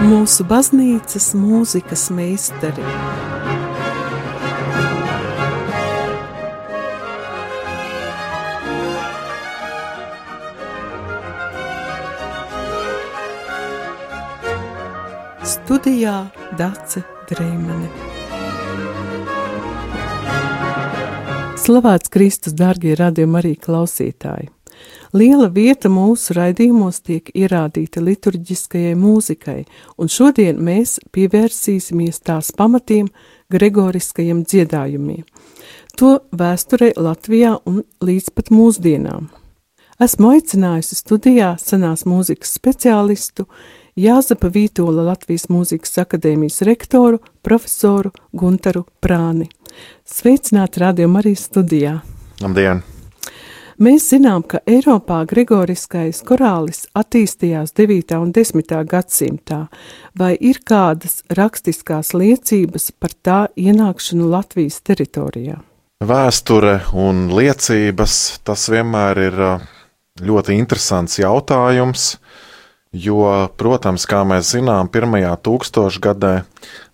mūsu 0.00 0.44
baznīcas 0.48 1.32
mūzikas 1.36 2.08
meistari. 2.14 2.84
Studijā 15.50 16.14
Dace 16.58 17.02
Dreimane. 17.30 17.90
Slavēts 21.60 22.10
Kristus, 22.10 22.56
dārgie 22.58 22.96
radījumi 22.98 23.38
arī 23.42 23.52
klausītāji! 23.60 24.50
Liela 25.12 25.48
vieta 25.50 25.90
mūsu 25.90 26.36
raidījumos 26.36 27.00
tiek 27.02 27.32
ierādīta 27.34 28.02
liturģiskajai 28.04 28.94
mūzikai, 28.94 29.64
un 29.98 30.12
šodien 30.12 30.60
mēs 30.62 31.00
pievērsīsimies 31.14 32.22
tās 32.22 32.52
pamatiem 32.54 33.08
gregoriskajiem 33.50 34.44
dziedājumiem. 34.46 35.26
To 35.98 36.20
vēsturē 36.30 36.92
Latvijā 36.96 37.56
un 37.66 37.82
līdz 38.04 38.30
pat 38.36 38.52
mūsdienām. 38.54 39.28
Esmu 40.00 40.30
aicinājusi 40.36 40.96
studijā 40.96 41.50
senās 41.60 42.06
mūzikas 42.08 42.54
speciālistu 42.56 43.44
Jāzepa 44.00 44.48
Vītola 44.54 45.04
Latvijas 45.10 45.48
Mūzikas 45.52 45.98
akadēmijas 46.00 46.62
rektoru 46.64 47.18
profesoru 47.44 48.14
Guntaru 48.32 48.86
Prāni. 49.02 49.50
Sveicināti 50.08 50.80
radio 50.80 51.10
Marijas 51.10 51.44
studijā! 51.50 51.98
Labdien! 52.40 52.80
Mēs 53.80 54.10
zinām, 54.10 54.42
ka 54.44 54.58
Eiropā 54.68 55.22
gregoriskais 55.24 56.18
korālis 56.28 56.82
attīstījās 57.00 57.70
9. 57.72 58.18
un 58.20 58.34
10. 58.36 58.74
gadsimtā, 58.84 59.60
vai 60.20 60.34
ir 60.36 60.58
kādas 60.68 61.22
rakstiskās 61.32 62.10
liecības 62.12 62.90
par 63.00 63.14
tā 63.24 63.38
ienākšanu 63.56 64.28
Latvijas 64.34 64.82
teritorijā? 64.84 65.56
Vēsture 66.04 66.74
un 66.92 67.30
liecības 67.32 68.18
tas 68.44 68.66
vienmēr 68.68 69.22
ir 69.30 69.40
ļoti 70.28 70.60
interesants 70.60 71.16
jautājums, 71.22 72.10
jo, 72.92 73.24
protams, 73.56 74.04
kā 74.04 74.26
mēs 74.28 74.52
zinām, 74.58 74.92
pirmajā 74.92 75.32
tūkstošgadē 75.40 76.36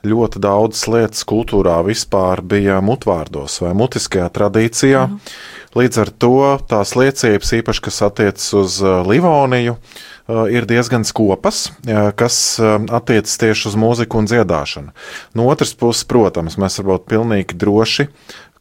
ļoti 0.06 0.46
daudzas 0.46 0.86
lietas 0.94 1.26
kultūrā 1.26 1.82
vispār 1.90 2.46
bija 2.46 2.78
mutvārdos 2.78 3.58
vai 3.66 3.74
mutiskajā 3.74 4.30
tradīcijā. 4.38 5.08
Mhm 5.10 5.55
Līdz 5.76 5.98
ar 6.00 6.10
to 6.24 6.36
tās 6.70 6.94
liecības, 6.96 7.52
īpaši 7.58 7.82
kas 7.84 8.02
attiecas 8.06 8.46
uz 8.56 8.78
uh, 8.80 9.02
Livoniju, 9.04 9.76
uh, 9.76 10.46
ir 10.48 10.64
diezgan 10.68 11.04
skopas, 11.04 11.66
uh, 11.84 12.10
kas 12.16 12.38
attiecas 12.60 13.36
tieši 13.42 13.70
uz 13.72 13.76
mūziku 13.80 14.22
un 14.22 14.30
dziedāšanu. 14.30 14.94
No 15.36 15.48
otras 15.52 15.74
puses, 15.76 16.06
protams, 16.08 16.56
mēs 16.60 16.80
varam 16.80 16.94
būt 16.94 17.10
pilnīgi 17.12 17.58
droši, 17.60 18.08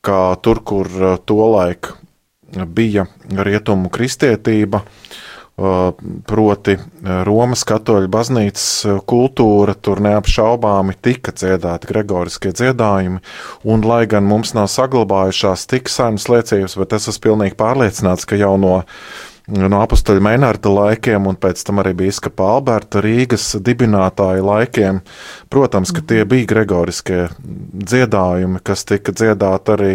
ka 0.06 0.36
tur, 0.44 0.60
kur 0.68 0.92
tolaik 1.26 1.94
bija 2.76 3.08
rietumu 3.32 3.90
kristietība, 3.94 4.84
uh, 4.84 5.24
proti 5.56 6.76
Romas 7.24 7.64
katoļu 7.68 8.10
baznīcas 8.12 8.66
kultūra, 9.08 9.76
tur 9.80 10.02
neapšaubāmi 10.04 10.98
tika 11.00 11.32
dziedāti 11.32 11.88
gregoriskie 11.94 12.52
dziedājumi, 12.52 13.22
un 13.64 13.86
lai 13.88 14.02
gan 14.12 14.28
mums 14.28 14.52
nav 14.58 14.68
saglabājušās 14.74 15.64
tik 15.72 15.88
senas 15.92 16.28
liecības, 16.32 16.76
bet 16.82 16.98
es 17.00 17.08
esmu 17.14 17.24
pilnīgi 17.30 17.56
pārliecināts, 17.60 18.28
ka 18.28 18.40
jau 18.40 18.58
no 18.60 18.82
no 19.52 19.82
apakstuļa 19.84 20.24
Meinārda 20.26 20.72
laikiem, 20.74 21.28
un 21.30 21.38
pēc 21.42 21.62
tam 21.68 21.82
arī 21.84 21.94
Bīskapa 22.00 22.48
Alberta 22.56 23.02
Rīgas 23.04 23.52
dibinātāja 23.62 24.44
laikiem. 24.46 25.02
Protams, 25.54 25.94
ka 25.96 26.02
tie 26.08 26.24
bija 26.30 26.50
gregoriskie 26.50 27.28
dziedājumi, 27.42 28.64
kas 28.66 28.86
tika 28.90 29.14
dziedāti 29.16 29.76
arī 29.76 29.94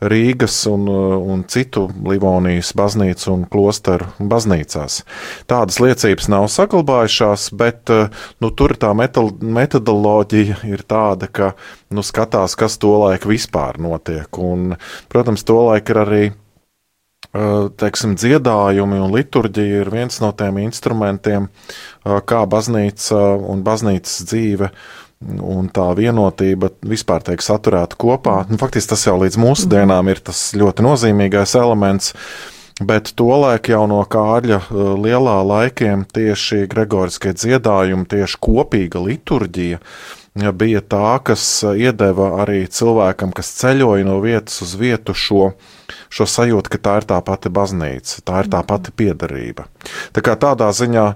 Rīgas 0.00 0.56
un, 0.70 0.88
un 0.88 1.44
citu 1.52 1.84
Livonijas 2.08 2.72
baznīcu 2.76 3.30
un 3.34 3.46
klosteru 3.52 4.08
baznīcās. 4.18 5.02
Tādas 5.50 5.80
liecības 5.82 6.30
nav 6.32 6.48
saglabājušās, 6.50 7.50
bet 7.60 7.92
nu, 8.40 8.52
tur 8.56 8.74
tā 8.80 8.94
metodoloģija 8.96 10.62
ir 10.70 10.86
tāda, 10.88 11.28
ka 11.28 11.52
nu, 11.92 12.04
skatās, 12.06 12.56
kas 12.56 12.80
tolaik 12.80 13.28
vispār 13.28 13.78
notiek. 13.82 14.40
Un, 14.40 14.78
protams, 15.12 15.44
tolaik 15.44 15.92
ir 15.92 16.06
arī 16.06 16.22
teiksim, 17.32 18.16
dziedājumi 18.18 18.98
un 19.04 19.12
liturģija 19.14 19.84
ir 19.84 19.92
viens 19.92 20.18
no 20.22 20.32
tiem 20.36 20.58
instrumentiem, 20.64 21.46
kā 22.02 22.40
baznīca 22.50 23.20
un 23.50 23.62
baznīcas 23.66 24.24
dzīve 24.26 24.70
un 25.20 25.68
tā 25.68 25.90
vienotība 25.96 26.70
vispār 26.88 27.24
tiek 27.26 27.42
saturēta 27.44 27.98
kopā. 28.00 28.40
Nu, 28.48 28.56
faktiski 28.60 28.94
tas 28.94 29.04
jau 29.06 29.18
līdz 29.20 29.36
mūsdienām 29.40 30.08
ir 30.08 30.22
tas 30.24 30.50
ļoti 30.56 30.86
nozīmīgais 30.86 31.54
elements. 31.60 32.14
Bet 32.80 33.10
tolaik 33.12 33.68
jau 33.68 33.82
no 33.90 33.98
Kārļa 34.08 34.62
uh, 34.62 34.94
lielā 34.96 35.36
laikiem 35.44 36.06
tieši 36.08 36.64
gregoriskie 36.72 37.34
dziedājumi, 37.36 38.08
tieši 38.08 38.40
kopīga 38.40 39.02
liturģija 39.04 39.82
bija 40.34 40.80
tā, 40.80 41.18
kas 41.24 41.42
uh, 41.64 41.74
iedeva 41.74 42.36
arī 42.42 42.64
cilvēkam, 42.70 43.32
kas 43.36 43.52
ceļoja 43.60 44.06
no 44.06 44.20
vietas 44.24 44.62
uz 44.62 44.76
vietu, 44.78 45.14
šo 45.14 45.52
šo 46.10 46.26
sajūtu, 46.28 46.70
ka 46.72 46.78
tā 46.82 46.94
ir 47.00 47.06
tā 47.08 47.18
pati 47.24 47.50
baznīca, 47.52 48.22
tā 48.26 48.42
ir 48.44 48.50
tā 48.52 48.60
pati 48.66 48.92
piedarība. 48.94 49.66
Tā 50.14 50.24
kā 50.24 50.36
tādā 50.40 50.70
ziņā, 50.74 51.06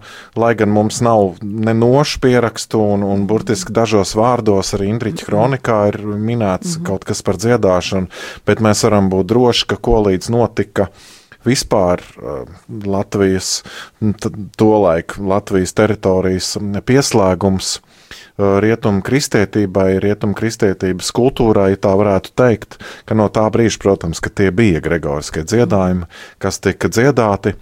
lai 0.41 0.53
gan 0.59 0.73
mums 0.75 1.01
nav 1.05 1.41
nenošu 1.43 2.23
pierakstu 2.25 2.81
un, 2.95 3.05
un 3.07 3.27
burtiski 3.31 3.75
dažos 3.75 4.15
vārdos 4.19 4.75
arī 4.77 4.91
Indriča 4.93 5.29
kronikā 5.29 5.81
ir 5.93 6.01
minēts 6.05 6.77
mm 6.77 6.81
-hmm. 6.81 6.87
kaut 6.87 7.05
kas 7.05 7.23
par 7.23 7.37
dziedāšanu, 7.37 8.07
bet 8.47 8.61
mēs 8.61 8.85
varam 8.85 9.11
būt 9.11 9.27
droši, 9.27 9.67
ka 9.67 9.77
ko 9.77 10.03
līdz 10.09 10.31
notika 10.31 10.89
vispār 11.45 12.01
uh, 12.01 12.49
Latvijas, 12.87 13.65
tolaik 14.57 15.19
Latvijas 15.19 15.73
teritorijas 15.73 16.57
pieslēgums 16.85 17.81
rietumu 18.39 19.03
kristietībai, 19.05 19.99
rietumu 20.03 20.35
kristietības 20.39 21.11
kultūrai, 21.15 21.75
tā 21.79 21.95
varētu 21.99 22.33
teikt, 22.39 22.79
ka 23.07 23.17
no 23.19 23.29
tā 23.33 23.47
brīža, 23.55 23.79
protams, 23.83 24.23
ka 24.25 24.31
tie 24.31 24.51
bija 24.55 24.83
gregoriskie 24.85 25.45
dziedājumi, 25.47 26.09
kas 26.43 26.59
tika 26.65 26.91
dziedāti. 26.91 27.55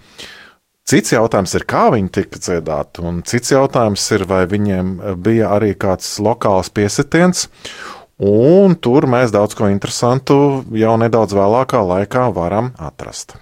Cits 0.83 1.13
jautājums 1.13 1.53
ir, 1.55 1.63
kā 1.69 1.85
viņi 1.93 2.09
tika 2.11 2.41
dziedāti, 2.41 3.03
un 3.07 3.21
cits 3.27 3.53
jautājums 3.53 4.03
ir, 4.17 4.25
vai 4.27 4.43
viņiem 4.51 4.97
bija 5.23 5.53
arī 5.55 5.71
kāds 5.79 6.17
lokāls 6.19 6.73
piesitiens, 6.73 7.47
un 8.19 8.75
tur 8.75 9.07
mēs 9.07 9.31
daudz 9.31 9.55
ko 9.55 9.69
interesantu 9.71 10.65
jau 10.75 10.97
nedaudz 10.99 11.37
vēlākā 11.37 11.85
laikā 11.87 12.27
varam 12.35 12.73
atrast. 12.81 13.37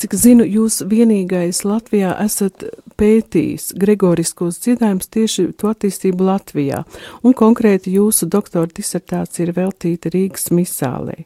Cik 0.00 0.14
zinu, 0.16 0.46
jūs 0.48 0.80
vienīgais 0.88 1.60
Latvijā 1.68 2.14
esat 2.24 2.64
pētījis 3.00 3.72
gregoriskos 3.80 4.60
dziedājumus 4.64 5.10
tieši 5.12 5.48
to 5.58 5.72
attīstību 5.72 6.26
Latvijā, 6.28 6.84
un 7.24 7.36
konkrēti 7.36 7.96
jūsu 7.96 8.28
doktora 8.30 8.70
disertācija 8.76 9.46
ir 9.46 9.54
veltīta 9.56 10.12
Rīgas 10.12 10.50
misālē. 10.54 11.24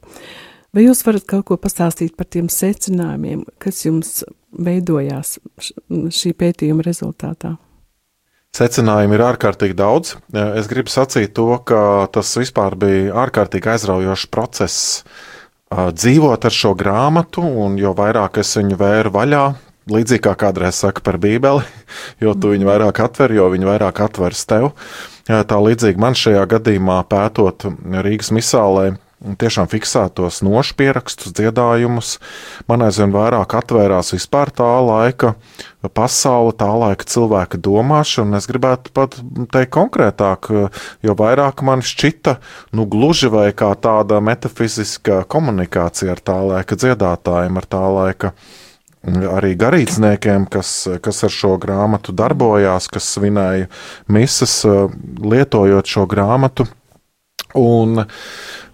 Vai 0.74 0.88
jūs 0.88 1.04
varat 1.06 1.26
kaut 1.30 1.46
ko 1.50 1.58
pastāstīt 1.60 2.16
par 2.18 2.26
tiem 2.30 2.48
secinājumiem, 2.50 3.44
kas 3.62 3.84
jums 3.84 4.24
veidojās 4.54 5.36
šī 5.90 6.34
pētījuma 6.38 6.86
rezultātā? 6.86 7.54
Secinājumi 8.54 9.16
ir 9.16 9.22
ārkārtīgi 9.26 9.74
daudz. 9.74 10.14
Es 10.34 10.68
gribu 10.70 10.90
sacīt 10.90 11.32
to, 11.34 11.48
ka 11.66 12.06
tas 12.14 12.28
vispār 12.38 12.76
bija 12.78 13.14
ārkārtīgi 13.24 13.72
aizraujošs 13.72 14.28
process 14.30 15.02
dzīvot 15.74 16.46
ar 16.46 16.54
šo 16.54 16.74
grāmatu, 16.78 17.42
un 17.42 17.78
jo 17.80 17.90
vairāk 17.98 18.38
es 18.42 18.52
viņu 18.58 18.78
vēru 18.78 19.10
vaļā, 19.14 19.44
līdzīgi 19.90 20.24
kā 20.24 20.34
kādreiz 20.38 20.80
saka 20.80 21.04
par 21.04 21.18
Bībeli, 21.22 21.64
jo 22.24 22.34
tu 22.38 22.54
viņu 22.54 22.68
vairāk 22.68 23.02
atver, 23.04 23.34
jo 23.36 23.48
viņa 23.52 23.70
vairāk 23.74 24.04
atveras 24.06 24.44
tev. 24.50 24.72
Tā 25.24 25.56
līdzīgi 25.56 26.00
man 26.00 26.16
šajā 26.18 26.44
gadījumā 26.50 26.98
pētot 27.08 27.64
Rīgas 28.04 28.28
misālē, 28.36 28.92
tiešām 29.40 29.68
fiksētos 29.72 30.42
nošu 30.44 30.74
pierakstus, 30.76 31.32
dziedājumus. 31.36 32.18
Man 32.68 32.84
aizvien 32.84 33.14
vairāk 33.14 33.56
atvērās 33.56 34.12
vispār 34.12 34.52
tā 34.54 34.68
laika 34.84 35.34
pasaule, 35.96 36.52
tā 36.56 36.68
laika 36.68 37.06
cilvēka 37.08 37.60
domāšana. 37.64 38.40
Es 38.40 38.48
gribētu 38.50 38.92
pat 38.96 39.16
teikt 39.54 39.72
konkrētāk, 39.76 40.50
jo 41.04 41.16
vairāk 41.18 41.64
man 41.66 41.84
šķita, 41.84 42.36
nu, 42.76 42.88
gluži 42.90 43.32
vai 43.32 43.48
kā 43.56 43.72
tāda 43.80 44.20
metafiziska 44.24 45.22
komunikācija 45.30 46.14
ar 46.16 46.20
tā 46.24 46.38
laika 46.44 46.78
dziedātājiem, 46.80 47.60
ar 47.60 47.70
tā 47.70 47.84
laika 47.96 48.34
arī 49.04 49.54
garīdzniekiem, 49.60 50.46
kas, 50.52 50.76
kas 51.04 51.24
ar 51.26 51.34
šo 51.34 51.56
grāmatu 51.60 52.14
darbojās, 52.16 52.88
kas 52.92 53.10
svinēja 53.16 53.68
misas, 54.12 54.62
lietojot 55.20 55.94
šo 55.96 56.08
grāmatu 56.10 56.68
Un, 57.54 58.00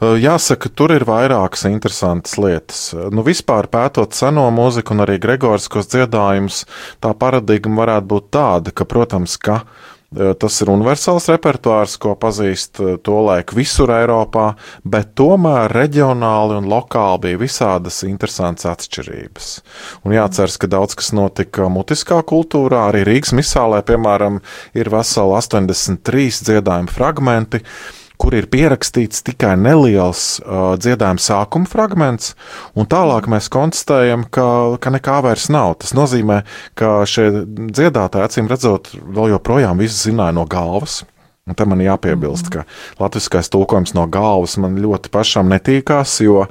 jāsaka, 0.01 0.71
tur 0.73 0.95
ir 0.95 1.05
vairākas 1.05 1.67
interesantas 1.69 2.39
lietas. 2.41 2.79
Nu, 3.13 3.21
vispār 3.27 3.69
pētot 3.69 4.17
seno 4.17 4.47
mūziku 4.57 4.97
un 4.97 5.05
arī 5.05 5.19
gregoriskos 5.21 5.91
dziedājumus, 5.93 6.63
tā 7.05 7.13
paradigma 7.13 7.83
varētu 7.83 8.09
būt 8.15 8.31
tāda, 8.33 8.73
ka, 8.73 8.89
protams, 8.89 9.37
ka 9.37 9.61
Tas 10.11 10.57
ir 10.59 10.73
universāls 10.73 11.29
repertuārs, 11.31 11.93
ko 12.03 12.17
pazīst 12.19 12.81
tolaik 13.07 13.53
visur 13.55 13.93
Eiropā, 13.95 14.57
bet 14.83 15.13
tomēr 15.15 15.71
reģionāli 15.71 16.57
un 16.59 16.67
lokāli 16.73 17.21
bija 17.29 17.39
visādas 17.45 18.01
interesantas 18.09 18.67
atšķirības. 18.73 19.53
Un 20.03 20.17
jāceras, 20.17 20.59
ka 20.59 20.67
daudz 20.73 20.99
kas 20.99 21.13
notika 21.15 21.69
mutiskā 21.71 22.19
kultūrā, 22.27 22.89
arī 22.89 23.05
Rīgas 23.07 23.37
misālē, 23.39 23.85
piemēram, 23.87 24.43
ir 24.75 24.91
veseli 24.91 25.39
83 25.39 26.43
dziedājumi 26.51 26.91
fragmenti 26.91 27.63
kur 28.21 28.37
ir 28.37 28.49
pierakstīts 28.53 29.25
tikai 29.27 29.55
neliels 29.61 30.41
uh, 30.43 30.75
dziedājuma 30.81 31.23
sākuma 31.25 31.71
fragments, 31.71 32.35
un 32.77 32.89
tālāk 32.91 33.31
mēs 33.33 33.49
konstatējam, 33.53 34.27
ka, 34.35 34.47
ka 34.83 34.93
nekā 34.97 35.21
vairs 35.27 35.49
nav. 35.53 35.79
Tas 35.81 35.95
nozīmē, 35.97 36.43
ka 36.79 37.01
šie 37.09 37.31
dziedātāji, 37.47 38.27
acīm 38.29 38.51
redzot, 38.51 38.93
vēl 39.01 39.33
joprojām 39.37 39.81
visu 39.81 40.11
zināja 40.11 40.37
no 40.37 40.47
galvas. 40.51 41.01
Un 41.51 41.59
te 41.59 41.67
man 41.67 41.83
jāpiebilst, 41.83 42.53
ka 42.55 42.63
latviskais 43.01 43.51
tulkojums 43.51 43.97
no 43.99 44.07
galvas 44.11 44.55
man 44.63 44.79
ļoti 44.79 45.11
pašam 45.11 45.51
netīkās, 45.51 46.21
jo 46.23 46.45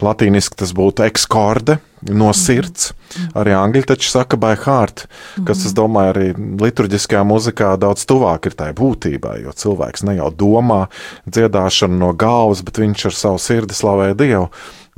latīniski 0.00 0.56
tas 0.62 0.72
būtu 0.76 1.04
ekskorde 1.04 1.76
no 2.08 2.30
sirds. 2.36 2.92
Arī 3.36 3.52
angļu 3.56 3.84
taču 3.88 4.10
saka 4.12 4.38
by 4.40 4.54
heart, 4.62 5.06
kas, 5.48 5.66
es 5.68 5.74
domāju, 5.76 6.12
arī 6.14 6.26
liturģiskajā 6.64 7.24
muzikā 7.28 7.74
daudz 7.80 8.06
tuvāk 8.08 8.48
ir 8.50 8.56
tai 8.58 8.70
būtībai, 8.76 9.40
jo 9.44 9.52
cilvēks 9.52 10.06
ne 10.08 10.18
jau 10.20 10.30
domā 10.32 10.86
dziedāšanu 11.28 11.98
no 12.00 12.12
galvas, 12.16 12.62
bet 12.64 12.80
viņš 12.80 13.08
ar 13.10 13.18
savu 13.18 13.42
sirdi 13.42 13.76
slavē 13.76 14.12
Dievu. 14.18 14.48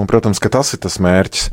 Un, 0.01 0.09
protams, 0.09 0.41
ka 0.41 0.49
tas 0.49 0.73
ir 0.73 0.81
tas 0.81 0.97
mērķis. 1.03 1.51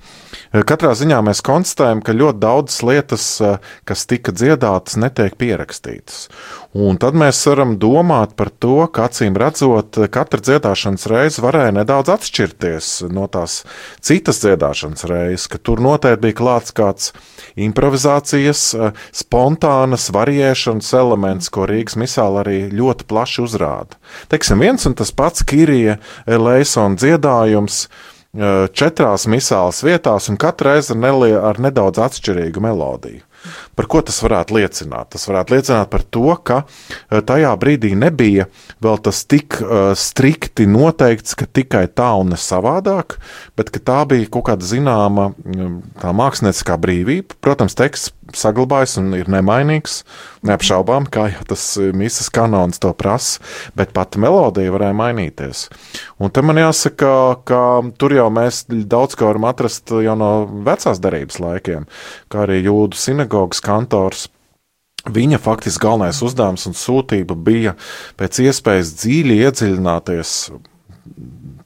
Eh, 0.56 0.64
katrā 0.68 0.94
ziņā 0.96 1.20
mēs 1.26 1.44
konstatējam, 1.44 2.00
ka 2.06 2.16
ļoti 2.16 2.40
daudzas 2.40 2.84
lietas, 2.88 3.26
eh, 3.44 3.58
kas 3.84 4.06
tika 4.08 4.32
dziedātas, 4.32 4.96
netiek 4.96 5.36
pierakstītas. 5.36 6.30
Un 6.78 6.98
tad 7.02 7.18
mēs 7.18 7.42
varam 7.50 7.76
domāt 7.82 8.36
par 8.38 8.50
to, 8.50 8.88
ka 8.88 9.08
acīm 9.10 9.36
redzot, 9.36 9.98
katra 10.14 10.40
dziedāšanas 10.40 11.08
reize 11.10 11.42
varēja 11.42 11.74
nedaudz 11.74 12.12
atšķirties 12.14 13.12
no 13.12 13.28
tās 13.28 13.64
citas 14.00 14.40
dziedāšanas 14.44 15.08
reizes, 15.10 15.48
ka 15.52 15.58
tur 15.58 15.82
noteikti 15.84 16.22
bija 16.22 16.40
klāts 16.40 16.72
kāds 16.72 17.12
improvizācijas, 17.58 18.62
eh, 18.78 18.92
spontānas 19.12 20.12
variēšanas 20.14 20.94
elements, 20.94 21.50
ko 21.50 21.68
Rīgas 21.68 21.98
misāla 22.00 22.46
arī 22.46 22.72
ļoti 22.72 23.04
plaši 23.10 23.44
uzrāda. 23.44 24.00
Teiksim, 24.30 24.60
viens 24.60 24.86
un 24.86 24.94
tas 24.94 25.12
pats 25.12 25.44
Kirija 25.44 25.98
Leisona 26.28 26.96
dziedājums 26.96 27.88
četrās 28.78 29.28
misālas 29.30 29.82
vietās, 29.86 30.30
un 30.30 30.38
katra 30.38 30.76
reize 30.76 30.94
ar, 30.94 31.02
nelie, 31.02 31.34
ar 31.38 31.62
nedaudz 31.64 32.02
atšķirīgu 32.08 32.62
melodiju. 32.64 33.24
Par 33.78 33.86
ko 33.92 34.02
tas 34.02 34.18
varētu 34.26 34.58
liecināt? 34.58 35.12
Tas 35.14 35.28
varētu 35.30 35.54
liecināt 35.54 35.92
par 35.94 36.04
to, 36.04 36.26
ka 36.42 36.64
tajā 37.30 37.54
brīdī 37.62 37.94
nebija 37.98 38.48
vēl 38.84 38.98
tas 39.06 39.22
tik 39.30 39.60
uh, 39.62 39.92
strikti 39.98 40.66
noteikts, 40.70 41.38
ka 41.38 41.46
tikai 41.46 41.86
tā 41.94 42.10
un 42.18 42.34
ne 42.34 42.40
savādāk, 42.42 43.20
bet 43.58 43.72
tā 43.78 44.02
bija 44.10 44.30
kaut 44.34 44.48
kāda 44.50 44.66
zināma 44.66 45.30
tā 46.02 46.14
mākslinieckā 46.16 46.80
brīvība. 46.82 47.38
Protams, 47.44 47.78
teksts 47.78 48.14
saglabājas 48.36 48.98
un 49.00 49.14
ir 49.16 49.30
nemainīgs, 49.32 50.02
neapšaubām, 50.48 51.08
kā 51.12 51.28
jau 51.32 51.46
tas 51.52 51.64
misijas 51.96 52.30
kanons 52.34 52.82
to 52.84 52.92
prasa, 52.98 53.42
bet 53.78 53.94
pat 53.96 54.18
melodija 54.20 54.74
varēja 54.74 54.96
mainīties. 54.98 55.64
Un 56.24 56.34
te 56.34 56.44
man 56.46 56.60
jāsaka, 56.60 57.12
ka 57.48 57.62
tur 58.00 58.16
jau 58.18 58.28
mēs 58.34 58.66
daudz 58.68 59.18
ko 59.18 59.30
varam 59.30 59.48
atrast 59.50 59.94
jau 60.04 60.18
no 60.20 60.32
vecās 60.68 61.02
darības 61.04 61.40
laikiem, 61.44 61.88
kā 62.32 62.44
arī 62.46 62.62
jūdu 62.66 63.00
sinagogas 63.00 63.64
kantors. 63.68 64.28
Viņa 65.08 65.40
faktiski 65.40 65.86
galvenais 65.86 66.20
uzdevums 66.26 66.66
un 66.68 66.76
sūtība 66.76 67.38
bija 67.40 67.78
pēc 68.20 68.42
iespējas 68.48 68.92
dziļi 68.98 69.38
iedziļināties 69.46 70.34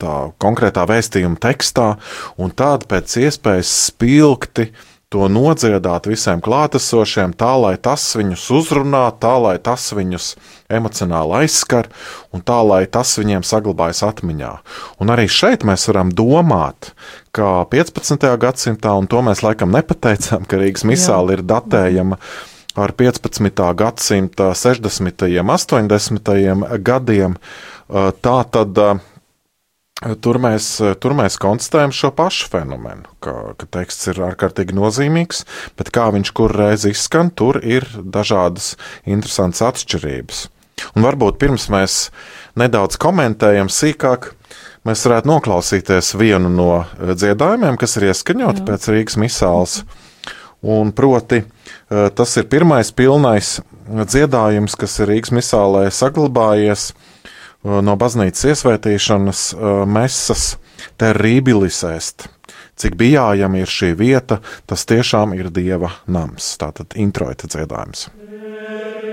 tā 0.01 0.15
konkrētā 0.41 0.83
vēstījuma 0.89 1.39
tekstā, 1.41 1.87
un 2.41 2.53
tādu 2.57 2.89
pēc 2.89 3.15
iespējas 3.21 3.71
spilgti 3.87 4.67
uh, 4.69 4.90
to 5.11 5.27
nodziedāt 5.27 6.07
visiem 6.07 6.39
klātesošiem, 6.43 7.33
tā 7.35 7.51
lai 7.59 7.73
tas 7.83 8.05
viņus 8.15 8.45
uzrunā, 8.55 9.03
tā 9.19 9.33
lai 9.43 9.57
tas 9.59 9.89
viņus 9.91 10.27
emocionāli 10.71 11.41
aizskar, 11.41 11.89
un 12.31 12.43
tā 12.47 12.61
lai 12.63 12.85
tas 12.87 13.11
viņiem 13.19 13.43
saglabājas 13.43 14.05
atmiņā. 14.07 14.53
Un 15.03 15.11
arī 15.11 15.27
šeit 15.27 15.65
mēs 15.67 15.89
varam 15.91 16.13
domāt, 16.15 16.93
ka 17.35 17.65
15. 17.71 18.23
gadsimtā, 18.39 18.95
un 18.95 19.11
to 19.11 19.19
mēs 19.27 19.43
laikam 19.43 19.75
nepateicām, 19.75 20.47
ka 20.47 20.61
Rīgas 20.61 20.87
misāla 20.87 21.35
ir 21.35 21.43
datējama 21.43 22.19
ar 22.79 22.95
15. 22.95 23.51
gadsimta 23.75 24.53
60. 24.55 25.27
un 25.43 25.55
80. 25.59 26.35
gadiem, 26.87 27.35
tā 28.23 28.37
tad 28.55 28.79
Tur 30.01 30.39
mēs, 30.41 30.65
tur 30.97 31.13
mēs 31.13 31.35
konstatējam 31.37 31.91
šo 31.93 32.09
pašu 32.17 32.47
fenomenu, 32.49 33.05
ka, 33.21 33.53
ka 33.53 33.67
teksts 33.77 34.09
ir 34.09 34.23
ārkārtīgi 34.31 34.73
nozīmīgs, 34.73 35.43
bet 35.77 35.91
kā 35.93 36.07
viņš 36.15 36.31
kur 36.33 36.55
reiz 36.57 36.87
izskan, 36.89 37.29
tur 37.29 37.59
ir 37.61 37.85
dažādas 38.01 38.73
interesantas 39.05 39.61
atšķirības. 39.67 40.47
Un 40.97 41.05
varbūt 41.05 41.37
pirms 41.37 41.67
mēs 41.69 41.97
nedaudz 42.57 42.97
komentējam 43.01 43.69
sīkāk, 43.69 44.31
mēs 44.89 45.05
varētu 45.05 45.29
noklausīties 45.29 46.15
vienu 46.17 46.49
no 46.49 46.71
dziedājumiem, 46.97 47.77
kas 47.77 47.93
ir 47.99 48.09
ieskaņoti 48.09 48.65
pēc 48.65 48.89
Rīgas 48.95 49.19
misāles. 49.21 49.83
Un 50.65 50.89
proti, 50.97 51.43
tas 51.89 52.35
ir 52.41 52.49
pirmais 52.49 52.89
pilnais 52.93 53.59
dziedājums, 53.85 54.73
kas 54.81 54.97
ir 55.01 55.13
Rīgas 55.13 55.37
misālē 55.37 55.87
saglabājies 55.93 56.91
no 57.63 57.95
baznīcas 57.99 58.47
iesvētīšanas 58.53 59.43
mesas 59.89 60.55
terribilis 61.01 61.83
est. 61.91 62.27
Cik 62.81 62.95
bijājama 62.97 63.61
ir 63.61 63.69
šī 63.69 63.91
vieta, 63.97 64.39
tas 64.65 64.87
tiešām 64.89 65.35
ir 65.37 65.51
dieva 65.53 65.91
nams. 66.09 66.55
Tātad 66.61 66.97
introita 66.97 67.51
dziedājums. 67.51 68.09
skaņdarbs 68.09 69.10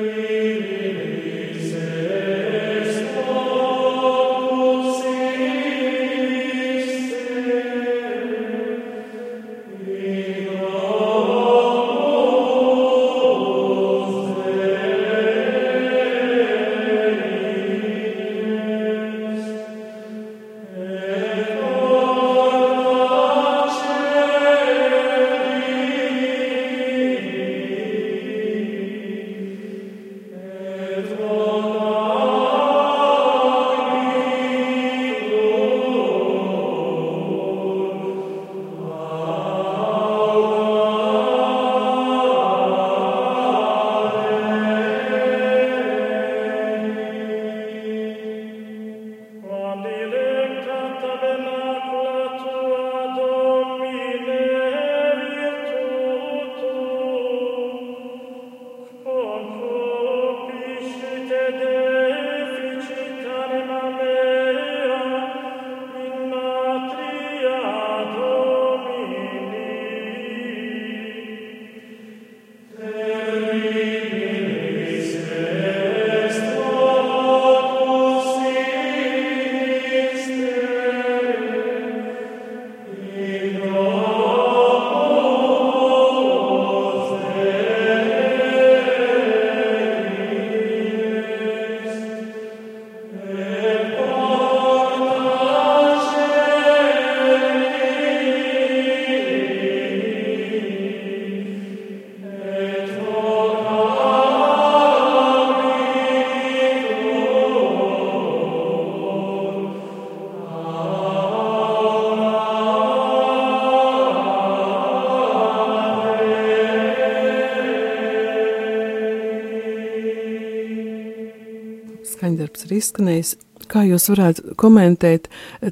izskanējis. 122.79 123.37
Kā 123.69 123.83
jūs 123.85 124.09
varētu 124.13 124.55
komentēt 124.61 125.29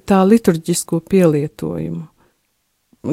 tā 0.09 0.21
liturģisko 0.29 1.01
pielietojumu? 1.09 2.05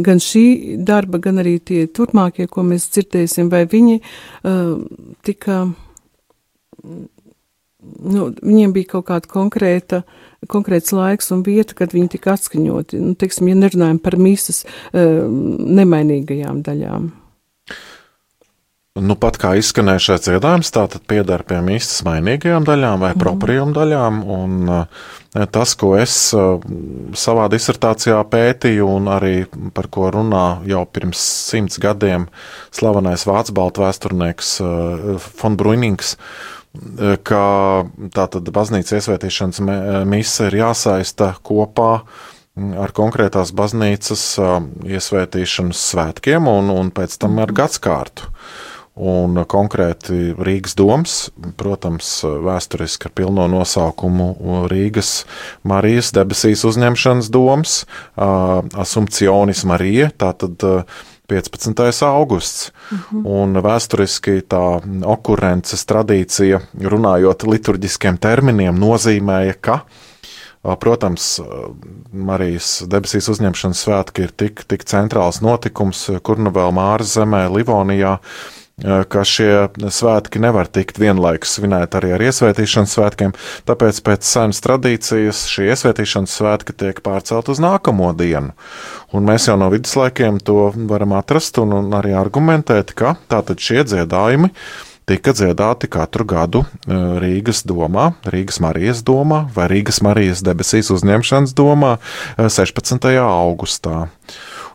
Gan 0.04 0.22
šī 0.24 0.46
darba, 0.82 1.20
gan 1.22 1.38
arī 1.44 1.60
tie 1.62 1.86
turpmākie, 1.86 2.48
ko 2.50 2.64
mēs 2.66 2.90
dzirdēsim, 2.96 3.52
vai 3.54 3.64
viņi 3.70 4.00
uh, 4.02 4.82
tika, 5.28 5.60
nu, 6.82 8.28
viņiem 8.42 8.74
bija 8.74 8.96
kaut 8.96 9.08
kāda 9.12 9.30
konkrēta, 9.30 10.02
konkrēts 10.50 10.96
laiks 10.98 11.30
un 11.36 11.44
vieta, 11.46 11.78
kad 11.78 11.94
viņi 11.94 12.16
tika 12.16 12.34
atskaņoti. 12.34 13.04
Nu, 13.04 13.14
teiksim, 13.20 13.52
ja 13.52 13.60
nerunājam 13.60 14.02
par 14.02 14.18
mīsas 14.18 14.64
uh, 14.66 15.28
nemainīgajām 15.30 16.64
daļām. 16.66 17.12
Nu, 18.94 19.16
pat 19.18 19.40
kā 19.42 19.56
izskanējušais 19.58 20.22
dziedājums, 20.28 20.70
tā 20.70 20.84
tad 20.86 21.02
pieder 21.10 21.42
pie 21.50 21.58
mīstas 21.66 22.04
mainīgajām 22.06 22.66
daļām 22.68 23.02
vai 23.02 23.08
mm. 23.16 23.22
proprijām 23.24 23.72
daļām. 23.74 24.20
Un, 24.30 24.68
uh, 24.70 25.46
tas, 25.50 25.72
ko 25.82 25.96
es 25.98 26.14
uh, 26.38 26.62
savā 27.18 27.48
disertācijā 27.50 28.20
pētīju 28.30 28.86
un 29.00 29.10
arī 29.10 29.32
par 29.74 29.88
ko 29.90 30.12
runā 30.14 30.44
jau 30.70 30.84
pirms 30.86 31.24
simts 31.50 31.82
gadiem 31.82 32.28
slavenais 32.70 33.26
vācu 33.26 33.56
baltu 33.58 33.82
vēsturnieks 33.82 34.52
uh, 34.62 35.32
von 35.42 35.58
Bruinings, 35.58 36.14
ka 37.26 37.42
tātad 38.14 38.52
baznīcas 38.54 38.96
iesvētīšanas 39.00 39.62
mise 40.10 40.48
ir 40.52 40.58
jāsaista 40.58 41.32
kopā 41.46 41.92
ar 42.82 42.94
konkrētās 42.98 43.54
baznīcas 43.58 44.24
iesvētīšanas 44.86 45.84
svētkiem 45.94 46.50
un, 46.50 46.70
un 46.74 46.94
pēc 46.94 47.18
tam 47.22 47.42
ar 47.46 47.54
gadskārtu. 47.54 48.30
Un 48.94 49.40
konkrēti 49.50 50.36
Rīgas 50.38 50.76
doms, 50.78 51.16
protams, 51.58 52.10
vēsturiski 52.22 53.10
ar 53.10 53.16
pilno 53.18 53.48
nosaukumu 53.50 54.28
Rīgas 54.70 55.24
Marijas 55.66 56.12
debesīs 56.14 56.62
uzņemšanas 56.70 57.32
doms, 57.34 57.80
Assumpcionis 58.14 59.64
Marija, 59.66 60.12
tātad 60.14 60.62
15. 61.26 62.06
augusts. 62.06 62.70
Uh 62.70 62.98
mhm. 62.98 63.18
-huh. 63.18 63.42
Un 63.42 63.62
vēsturiski 63.66 64.42
tā 64.46 64.82
okurences 65.06 65.86
tradīcija, 65.86 66.62
runājot 66.78 67.50
liturģiskiem 67.50 68.18
terminiem, 68.18 68.78
nozīmēja, 68.78 69.54
ka 69.62 69.80
Protams, 70.80 71.42
Marijas 72.16 72.86
debesīs 72.88 73.28
uzņemšanas 73.28 73.82
svētki 73.84 74.24
ir 74.24 74.32
tik, 74.32 74.62
tik 74.64 74.86
centrāls 74.88 75.42
notikums, 75.44 76.06
kur 76.24 76.40
nu 76.40 76.54
vēl 76.56 76.72
Māras 76.72 77.18
zemē, 77.18 77.50
Livonijā, 77.52 78.14
ka 78.82 79.22
šie 79.27 79.70
svētki 79.77 80.42
nevar 80.42 80.68
tikt 80.72 80.98
vienlaikus 81.01 81.58
svinēti 81.60 82.00
arī 82.00 82.13
ar 82.15 82.24
iesvētīšanas 82.25 82.96
svētkiem, 82.98 83.36
tāpēc 83.70 84.00
pēc 84.06 84.25
senas 84.25 84.63
tradīcijas 84.65 85.44
šie 85.51 85.70
iesvētīšanas 85.74 86.38
svētki 86.39 86.75
tiek 86.82 87.03
pārcelt 87.06 87.51
uz 87.53 87.62
nākamo 87.63 88.10
dienu. 88.18 88.56
Un 89.13 89.30
mēs 89.30 89.46
jau 89.48 89.60
no 89.62 89.70
viduslaikiem 89.74 90.42
to 90.42 90.72
varam 90.89 91.13
atrast 91.20 91.62
un, 91.62 91.75
un 91.77 91.94
arī 91.94 92.15
argumentēt, 92.18 92.96
ka 92.98 93.13
tātad 93.30 93.62
šie 93.62 93.86
dziedājumi 93.86 94.50
tika 95.06 95.34
dziedāti 95.36 95.89
katru 95.92 96.25
gadu 96.25 96.63
Rīgas 96.88 97.63
domā, 97.68 98.13
Rīgas 98.25 98.62
Marijas 98.63 99.03
domā 99.06 99.44
vai 99.53 99.68
Rīgas 99.72 100.01
Marijas 100.06 100.42
debesīs 100.46 100.89
uzņemšanas 100.96 101.53
domā 101.58 101.98
16. 102.39 103.12
augustā. 103.22 104.08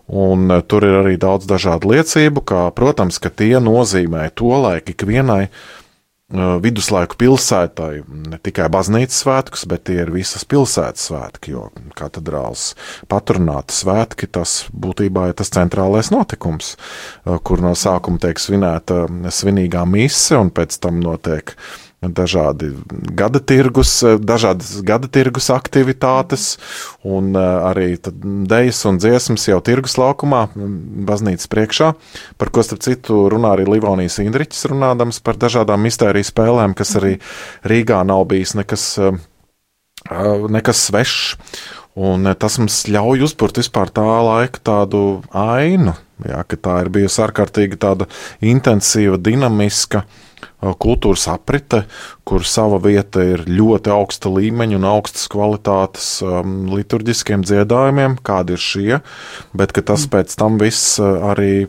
Un 0.09 0.49
e, 0.51 0.61
tur 0.65 0.87
ir 0.89 1.01
arī 1.03 1.19
daudz 1.21 1.49
dažādu 1.49 1.93
liecību, 1.93 2.45
kā, 2.49 2.63
protams, 2.77 3.21
ka 3.21 3.29
tie 3.29 3.59
nozīmē 3.61 4.31
to 4.39 4.55
laiku 4.57 4.95
ikvienai 4.95 5.43
uh, 5.49 6.57
viduslaiku 6.65 7.19
pilsētai, 7.21 7.91
ne 8.33 8.39
tikai 8.41 8.71
baznīcas 8.73 9.21
svētkus, 9.25 9.67
bet 9.69 9.85
tie 9.89 9.99
ir 10.07 10.13
visas 10.15 10.47
pilsētas 10.49 11.11
svētki, 11.11 11.53
jo 11.53 11.67
katedrāls 11.99 12.71
patronāta 13.13 13.77
svētki 13.77 14.31
tas 14.33 14.63
būtībā 14.73 15.29
ir 15.29 15.37
tas 15.37 15.53
centrālais 15.53 16.09
notikums, 16.15 16.77
uh, 16.79 17.37
kur 17.45 17.61
no 17.65 17.75
sākuma 17.77 18.21
tiek 18.25 18.41
svinēta 18.41 19.05
svinīgā 19.29 19.85
mise 19.89 20.41
un 20.41 20.49
pēc 20.57 20.81
tam 20.85 21.05
notiek 21.05 21.53
uh, 21.53 21.88
dažādi 22.03 22.71
gada 22.87 23.41
tirgus, 23.43 23.91
dažādas 24.23 24.79
gada 24.87 25.09
tirgus 25.11 25.51
aktivitātes, 25.51 26.59
un 27.03 27.35
eh, 27.35 27.47
arī 27.71 27.89
dejas 28.47 28.85
un 28.87 29.01
dziesmas 29.03 29.49
jau 29.49 29.59
tirgus 29.65 29.99
laukumā, 29.99 30.47
baznīcas 31.09 31.51
priekšā, 31.51 31.93
par 32.39 32.53
ko 32.55 32.63
starp 32.63 32.85
citu 32.87 33.25
runā 33.33 33.57
arī 33.57 33.67
Livonijas 33.67 34.21
Indriķis, 34.23 34.69
runādams 34.71 35.19
par 35.25 35.41
dažādām 35.41 35.83
mistēriju 35.89 36.29
spēlēm, 36.31 36.77
kas 36.79 36.95
arī 37.01 37.17
Rīgā 37.67 38.05
nav 38.07 38.29
bijis 38.31 38.55
nekas, 38.59 38.87
eh, 39.03 39.19
nekas 40.07 40.87
svešs. 40.87 41.35
Un 41.99 42.31
eh, 42.31 42.39
tas 42.39 42.61
mums 42.63 42.85
ļauj 42.87 43.27
uzbūvēt 43.27 43.59
vispār 43.65 43.91
tā 43.91 44.07
laika 44.07 44.63
tādu 44.63 45.03
ainu, 45.35 45.99
jā, 46.23 46.47
ka 46.47 46.63
tā 46.63 46.79
ir 46.85 46.95
bijusi 46.95 47.25
ārkārtīgi 47.27 47.83
tāda 47.83 48.07
intensīva, 48.39 49.19
dinamiska 49.19 50.05
uh, 50.07 50.25
kultūras 50.59 51.29
aprite, 51.31 51.85
kur 52.27 52.45
sava 52.45 52.81
vieta 52.83 53.23
ir 53.25 53.45
ļoti 53.49 53.93
augsta 53.95 54.31
līmeņa 54.33 54.77
un 54.77 54.87
augstas 54.91 55.29
kvalitātes 55.33 56.09
um, 56.27 56.67
liturģiskiem 56.75 57.45
dziedājumiem, 57.47 58.19
kādi 58.27 58.57
ir 58.57 58.63
šie, 58.63 58.99
bet 59.57 59.73
tas 59.79 60.05
mm. 60.05 60.13
pēc 60.13 60.35
tam 60.41 60.59
viss 60.61 60.99
arī 61.01 61.69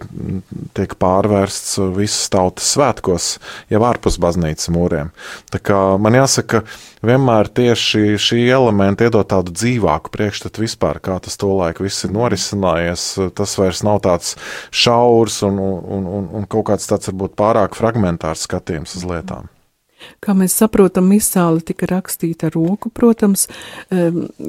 tiek 0.78 0.96
pārvērsts 1.00 1.78
visas 1.96 2.32
tautas 2.34 2.74
svētkos, 2.74 3.32
jau 3.72 3.84
ārpus 3.88 4.20
baznīcas 4.22 4.72
mūriem. 4.74 5.14
Tā 5.54 5.62
kā 5.64 5.80
man 6.02 6.18
jāsaka, 6.18 6.64
vienmēr 7.06 7.48
tieši 7.56 8.18
šī 8.20 8.42
elementa 8.52 9.08
iedod 9.08 9.28
tādu 9.30 9.54
dzīvāku 9.56 10.12
priekšstatu 10.12 10.66
vispār, 10.66 11.00
kā 11.04 11.20
tas 11.24 11.40
tolaik 11.40 11.80
viss 11.84 12.04
ir 12.08 12.14
norisinājies. 12.16 13.06
Tas 13.38 13.56
vairs 13.60 13.84
nav 13.88 14.02
tāds 14.04 14.36
šaurs 14.76 15.40
un, 15.48 15.62
un, 15.62 16.10
un, 16.20 16.28
un 16.42 16.50
kaut 16.50 16.68
kāds 16.72 16.90
tāds 16.90 17.12
varbūt 17.12 17.38
pārāk 17.40 17.78
fragmentārs 17.80 18.44
skatījums 18.48 18.79
skatījums 18.80 18.96
uz 18.96 19.08
lietām. 19.08 19.50
Kā 20.24 20.32
mēs 20.32 20.54
saprotam, 20.56 21.10
misāli 21.12 21.60
tika 21.62 21.86
rakstīta 21.90 22.48
ar 22.48 22.54
roku, 22.56 22.90
protams, 22.90 23.50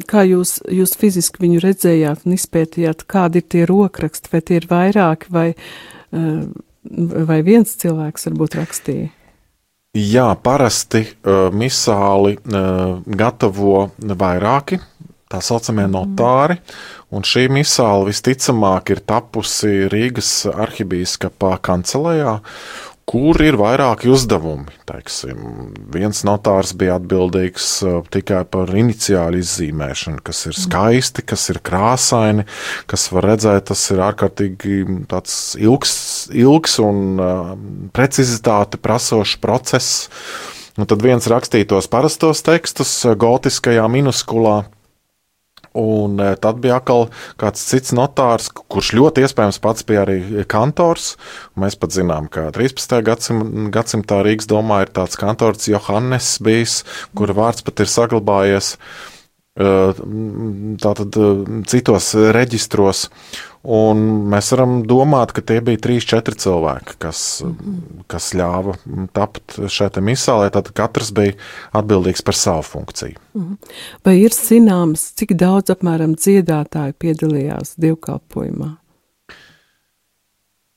kā 0.06 0.22
jūs, 0.22 0.60
jūs 0.70 0.94
fiziski 0.94 1.42
viņu 1.42 1.60
redzējāt 1.64 2.22
un 2.24 2.36
izpētījāt, 2.36 3.02
kādi 3.10 3.42
ir 3.42 3.48
tie 3.50 3.64
rokraksti, 3.66 4.30
vai 4.30 4.40
tie 4.46 4.60
ir 4.60 4.68
vairāki, 4.70 5.26
vai, 5.34 5.48
vai 6.12 7.40
viens 7.42 7.74
cilvēks 7.82 8.30
varbūt 8.30 8.60
rakstīja? 8.60 9.10
Jā, 9.98 10.28
parasti 10.38 11.02
uh, 11.02 11.50
misāli 11.50 12.36
uh, 12.38 13.00
gatavo 13.10 13.88
vairāki, 13.98 14.78
tā 15.30 15.40
saucamie 15.42 15.88
mhm. 15.88 15.94
notāri, 15.96 16.60
un 17.10 17.26
šī 17.26 17.48
misāla 17.50 18.06
visticamāk 18.06 18.94
ir 18.94 19.02
tapusi 19.02 19.90
Rīgas 19.90 20.30
arhibīskapā 20.50 21.56
kancelējā, 21.66 22.38
kur 23.10 23.40
ir 23.42 23.56
vairāki 23.58 24.10
uzdevumi. 24.12 24.70
Teiksim, 24.86 25.40
viens 25.90 26.22
notārs 26.26 26.72
bija 26.78 26.98
atbildīgs 27.00 27.66
uh, 27.82 27.98
tikai 28.14 28.44
par 28.50 28.70
iniciālu 28.70 29.40
izzīmēšanu, 29.42 30.22
kas 30.26 30.44
ir 30.50 30.58
skaisti, 30.58 31.24
kas 31.26 31.48
ir 31.50 31.58
krāsaini, 31.66 32.46
kas 32.90 33.08
var 33.14 33.32
redzēt, 33.32 33.66
tas 33.72 33.82
ir 33.90 34.04
ārkārtīgi 34.06 34.78
ilgs, 35.66 35.96
ilgs 36.30 36.78
un 36.84 37.02
uh, 37.18 37.52
precizitāti 37.96 38.78
prasošs 38.78 39.40
process. 39.42 40.06
Un 40.78 40.86
tad 40.86 41.02
viens 41.02 41.26
rakstītos 41.26 41.90
parastos 41.90 42.44
tekstus 42.46 42.94
uh, 43.08 43.18
gotiskajā 43.18 43.90
minuskulā, 43.90 44.60
Un 45.78 46.18
e, 46.18 46.32
tad 46.42 46.58
bija 46.64 46.80
atkal 46.80 47.06
kāds 47.38 47.62
cits 47.62 47.94
notārs, 47.94 48.48
kurš 48.50 48.90
ļoti 48.98 49.22
iespējams 49.22 49.60
pats 49.62 49.86
bija 49.86 50.02
arī 50.02 50.44
kantors. 50.50 51.12
Mēs 51.60 51.78
pat 51.78 51.94
zinām, 51.94 52.26
ka 52.32 52.48
13. 52.56 52.98
Gadsim, 53.06 53.44
gadsimtā 53.74 54.18
Rīgas 54.26 54.50
domā 54.50 54.82
ir 54.84 54.90
tāds 54.96 55.20
kantors 55.20 55.70
Johannes 55.70 56.32
bijis, 56.42 56.80
kura 57.14 57.36
vārds 57.38 57.62
pat 57.66 57.84
ir 57.84 57.90
saglabājies 57.92 58.74
e, 58.74 59.19
tātad 59.58 61.16
e, 61.16 61.28
citos 61.66 62.14
reģistros. 62.14 63.08
Un 63.60 63.98
mēs 64.32 64.48
varam 64.54 64.78
domāt, 64.88 65.34
ka 65.36 65.42
tie 65.44 65.58
bija 65.60 65.76
trīs, 65.84 66.06
četri 66.08 66.32
cilvēki, 66.40 66.94
kas, 67.02 67.42
mm 67.44 67.56
-hmm. 67.56 68.04
kas 68.08 68.30
ļāva 68.32 68.76
tapt 69.12 69.58
šai 69.68 69.90
misālē. 70.00 70.50
Tad 70.50 70.72
katrs 70.72 71.12
bija 71.12 71.34
atbildīgs 71.72 72.22
par 72.24 72.34
savu 72.34 72.62
funkciju. 72.62 73.18
Mm 73.34 73.42
-hmm. 73.42 73.56
Vai 74.04 74.20
ir 74.20 74.30
zināms, 74.30 75.12
cik 75.14 75.34
daudz 75.34 75.70
apmēram 75.70 76.14
dziedātāju 76.16 76.92
piedalījās 76.98 77.74
dievkalpojumā? 77.76 78.76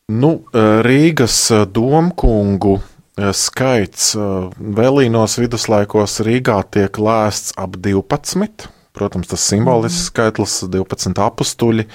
Nu, 0.07 0.43
Rīgas 0.53 1.51
domkungu 1.71 2.81
skaits 3.17 4.13
vēlīnos 4.57 5.37
viduslaikos 5.37 6.21
Rīgā 6.25 6.61
tiek 6.73 6.97
lēsts 6.97 7.53
ap 7.61 7.77
12. 7.77 8.69
Protams, 8.93 9.27
tas 9.27 9.41
simbolisks 9.49 9.99
-hmm. 9.99 10.09
skaitlis, 10.11 10.63
12 10.69 11.21
apstuļi. 11.21 11.87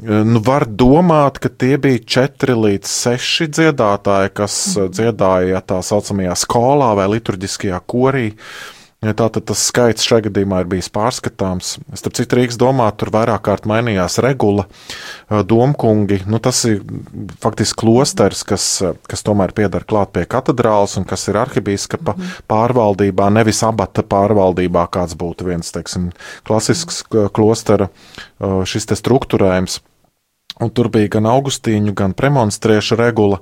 Nu, 0.00 0.40
var 0.40 0.64
domāt, 0.64 1.38
ka 1.42 1.48
tie 1.48 1.76
bija 1.76 1.98
četri 1.98 2.54
līdz 2.54 2.86
seši 2.88 3.48
dziedātāji, 3.50 4.30
kas 4.32 4.76
mm. 4.76 4.92
dziedāja 4.96 5.60
tā 5.60 5.82
saucamajā 5.84 6.36
skolā 6.38 6.94
vai 6.96 7.08
liturģiskajā 7.16 7.80
korī. 9.00 9.14
Tātad 9.16 9.44
tas 9.46 9.58
skaits 9.66 10.04
šajā 10.04 10.28
gadījumā 10.28 10.60
ir 10.60 10.68
bijis 10.68 10.90
pārskatāms. 10.92 11.78
Starp 11.94 12.14
citu, 12.14 12.36
Rīgas 12.36 12.58
domā, 12.58 12.90
tur 12.96 13.10
vairāk 13.10 13.42
kārt 13.42 13.66
mainījās 13.66 14.18
regula, 14.20 14.66
domkungi. 15.28 16.22
Nu, 16.26 16.38
tas 16.38 16.64
ir 16.64 16.82
faktiski 17.40 17.80
klosters, 17.80 18.44
kas, 18.44 18.82
kas 19.08 19.22
tomēr 19.22 19.52
piedara 19.52 19.84
klāt 19.84 20.12
pie 20.12 20.24
katedrāles 20.24 20.96
un 20.98 21.04
kas 21.04 21.28
ir 21.28 21.36
arhibīskapa 21.36 22.14
mm 22.14 22.20
-hmm. 22.20 22.42
pārvaldībā, 22.48 23.30
nevis 23.30 23.62
abata 23.62 24.02
pārvaldībā, 24.02 24.86
kāds 24.90 25.16
būtu 25.16 25.44
viens, 25.46 25.72
teiksim, 25.72 26.10
klasisks 26.44 27.04
klostera 27.32 27.88
šis 28.64 28.86
te 28.86 28.94
struktūrējums. 28.94 29.80
Un 30.60 30.70
tur 30.70 30.90
bija 30.90 31.08
gan 31.08 31.24
augustīņu, 31.24 31.94
gan 31.94 32.12
premonstriešu 32.12 32.96
regula, 32.96 33.38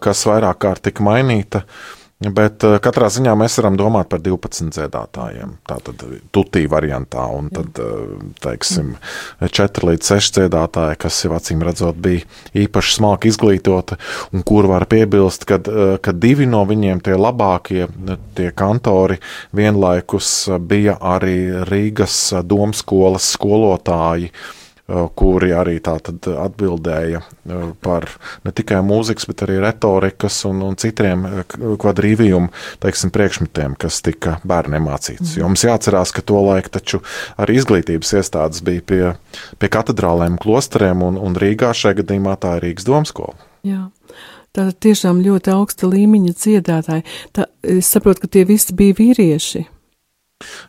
kas 0.00 0.24
vairāk 0.26 0.58
kārt 0.58 0.82
tika 0.82 1.02
mainīta. 1.02 1.58
Uh, 1.58 1.97
Bet 2.18 2.64
uh, 2.66 2.80
katrā 2.82 3.06
ziņā 3.14 3.30
mēs 3.38 3.60
varam 3.60 3.76
domāt 3.78 4.08
par 4.10 4.18
12 4.18 4.72
dziedātājiem. 4.74 5.52
Tā 5.70 5.76
tad 5.86 6.00
tutī 6.34 6.64
variantā, 6.66 7.22
un 7.30 7.46
tad, 7.54 7.78
uh, 7.78 8.16
teiksim, 8.42 8.96
4 9.38 9.86
līdz 9.86 10.10
6 10.16 10.40
dziedātāji, 10.40 10.98
kas 10.98 11.20
jau 11.22 11.30
acīm 11.36 11.62
redzot 11.62 12.00
bija 12.02 12.26
īpaši 12.58 12.96
smalki 12.96 13.30
izglītoti, 13.30 14.00
un 14.34 14.42
kur 14.42 14.66
var 14.66 14.88
piebilst, 14.90 15.46
ka, 15.46 15.60
ka 16.02 16.16
divi 16.16 16.50
no 16.50 16.64
viņiem, 16.66 17.04
tie 17.06 17.14
labākie, 17.14 17.86
tie 18.34 18.50
kantori, 18.50 19.20
vienlaikus 19.54 20.32
bija 20.58 20.98
arī 20.98 21.38
Rīgas 21.70 22.18
domskolas 22.42 23.30
skolotāji. 23.36 24.32
Eh, 24.88 25.08
kuri 25.20 25.50
arī 25.52 25.74
atbildēja 25.84 27.18
eh, 27.20 27.64
par 27.84 28.06
ne 28.46 28.52
tikai 28.56 28.78
mūzikas, 28.80 29.26
bet 29.28 29.42
arī 29.44 29.58
retorikas 29.60 30.38
un, 30.48 30.62
un 30.64 30.78
citiem 30.80 31.26
eh, 31.28 31.42
kvadrīvījumu 31.82 32.48
teiksim, 32.80 33.12
priekšmetiem, 33.12 33.76
kas 33.76 34.00
tika 34.00 34.38
bērniem 34.48 34.88
mācīts. 34.88 35.34
Mm. 35.34 35.42
Jo 35.42 35.50
mums 35.50 35.66
jāatcerās, 35.68 36.14
ka 36.16 36.24
to 36.24 36.40
laiku 36.40 36.72
taču 36.78 37.02
arī 37.36 37.58
izglītības 37.60 38.14
iestādes 38.16 38.64
bija 38.64 38.86
pie, 38.88 39.04
pie 39.60 39.72
katedrālēm, 39.76 40.40
klosteriem, 40.40 41.04
un, 41.04 41.20
un 41.20 41.36
Rīgā 41.36 41.74
šajā 41.76 42.00
gadījumā 42.00 42.38
tā 42.40 42.56
ir 42.56 42.70
Rīgas 42.70 42.88
domskola. 42.88 43.36
Jā. 43.68 43.90
Tā 44.56 44.70
tiešām 44.72 45.20
ļoti 45.20 45.52
augsta 45.52 45.92
līmeņa 45.92 46.32
dziedātāji. 46.32 47.04
Tā, 47.36 47.50
es 47.76 47.92
saprotu, 47.92 48.24
ka 48.24 48.38
tie 48.38 48.48
visi 48.48 48.72
bija 48.72 48.96
vīrieši. 48.96 49.68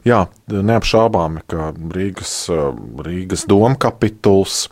Jā, 0.07 0.23
neapšaubāmi, 0.49 1.43
ka 1.49 1.69
Rīgas, 1.93 2.33
Rīgas 3.05 3.45
doma 3.49 3.75
kapituls 3.77 4.63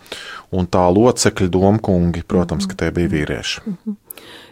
un 0.50 0.66
tā 0.66 0.88
locekļu 0.90 1.52
domkungi, 1.54 2.24
protams, 2.26 2.66
ka 2.70 2.78
tie 2.80 2.90
bija 2.96 3.12
vīrieši. 3.14 3.62
Mhm. 3.66 3.98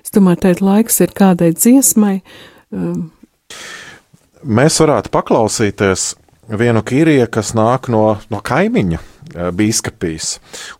Es 0.06 0.14
domāju, 0.14 0.44
tā 0.44 0.52
laiks 0.62 1.02
ir 1.02 1.16
kādai 1.18 1.50
dziesmai. 1.56 2.20
Um. 2.70 3.10
Mēs 4.46 4.78
varētu 4.78 5.10
paklausīties 5.10 6.14
vienu 6.46 6.84
kīriju, 6.86 7.26
kas 7.34 7.56
nāk 7.58 7.90
no, 7.90 8.04
no 8.30 8.42
kaimiņa 8.46 9.00
eh, 9.00 9.50
bīskapijas. 9.50 10.36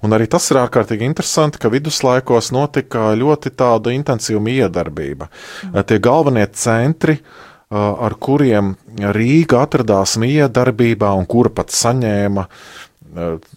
Un 0.06 0.14
arī 0.14 0.30
tas 0.30 0.46
ir 0.54 0.62
ārkārtīgi 0.62 1.10
interesanti, 1.10 1.58
ka 1.58 1.74
viduslaikos 1.74 2.52
notika 2.54 3.16
ļoti 3.18 3.56
tāda 3.58 3.96
intensīva 3.98 4.44
miedarbība. 4.46 5.32
Mm. 5.72 5.82
Tie 5.90 5.98
galvenie 6.06 6.46
centri 6.54 7.18
uh, 7.18 7.55
ar 7.74 8.16
kuriem 8.22 8.76
Rīga 9.00 9.64
atradās 9.66 10.18
miedarbībā 10.22 11.12
un 11.18 11.26
kura 11.30 11.52
pat 11.54 11.74
saņēma. 11.74 12.48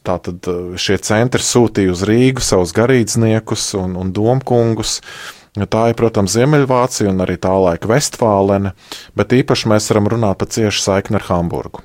Tātad 0.06 0.48
šie 0.78 0.98
centri 1.02 1.42
sūtīja 1.42 1.92
uz 1.92 2.04
Rīgu 2.06 2.44
savus 2.44 2.72
garīdzniekus 2.76 3.72
un, 3.80 3.98
un 3.98 4.14
domkungus. 4.14 5.00
Tā 5.58 5.88
ir, 5.90 5.96
protams, 5.98 6.36
Ziemeļvācija 6.36 7.10
un 7.10 7.24
arī 7.24 7.34
tā 7.42 7.50
laika 7.58 7.90
Vestfālene, 7.90 8.76
bet 9.18 9.34
īpaši 9.34 9.72
mēs 9.72 9.90
varam 9.90 10.12
runāt 10.14 10.38
par 10.38 10.52
ciešu 10.54 10.84
saikni 10.84 11.18
ar 11.18 11.26
Hamburgu. 11.32 11.82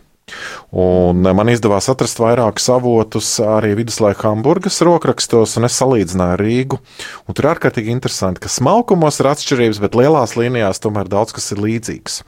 Un 0.73 1.19
man 1.21 1.51
izdevās 1.51 1.89
atrast 1.91 2.17
vairākus 2.17 2.65
avotus 2.73 3.27
arī 3.43 3.73
viduslaika 3.77 4.31
Hamburgas 4.31 4.79
rokrakstos, 4.86 5.57
un 5.59 5.67
es 5.67 5.77
salīdzināju 5.77 6.39
Rīgu. 6.39 6.79
Un 7.27 7.38
tur 7.38 7.45
ir 7.45 7.51
ārkārtīgi 7.51 7.93
interesanti, 7.93 8.41
ka 8.41 8.49
smalkumos 8.49 9.19
ir 9.21 9.29
atšķirības, 9.33 9.81
bet 9.83 9.97
lielās 9.99 10.33
līnijās 10.39 10.81
tomēr 10.81 11.12
daudz 11.12 11.36
kas 11.38 11.51
ir 11.53 11.62
līdzīgs. 11.62 12.19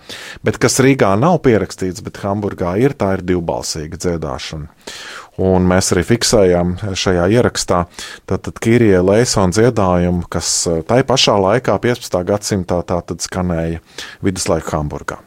Bet 0.46 0.60
kas 0.62 0.78
Rīgā 0.84 1.16
nav 1.18 1.40
pierakstīts, 1.48 2.04
bet 2.06 2.22
Hamburgā 2.22 2.76
ir, 2.84 2.94
tā 2.94 3.16
ir 3.18 3.26
divbalsīga 3.26 3.98
dziedāšana. 4.06 4.70
Un 5.46 5.66
mēs 5.68 5.92
arī 5.92 6.06
fiksējām 6.08 6.78
šajā 6.96 7.26
ierakstā 7.34 7.82
Kirija 8.64 9.02
Leisona 9.04 9.52
dziedājumu, 9.56 10.30
kas 10.32 10.52
tai 10.88 11.02
pašā 11.08 11.36
laikā, 11.50 11.76
15. 11.84 12.22
gadsimtā, 12.30 12.80
tātad 12.88 13.26
skanēja 13.26 13.82
viduslaika 14.24 14.78
Hamburgā. 14.78 15.25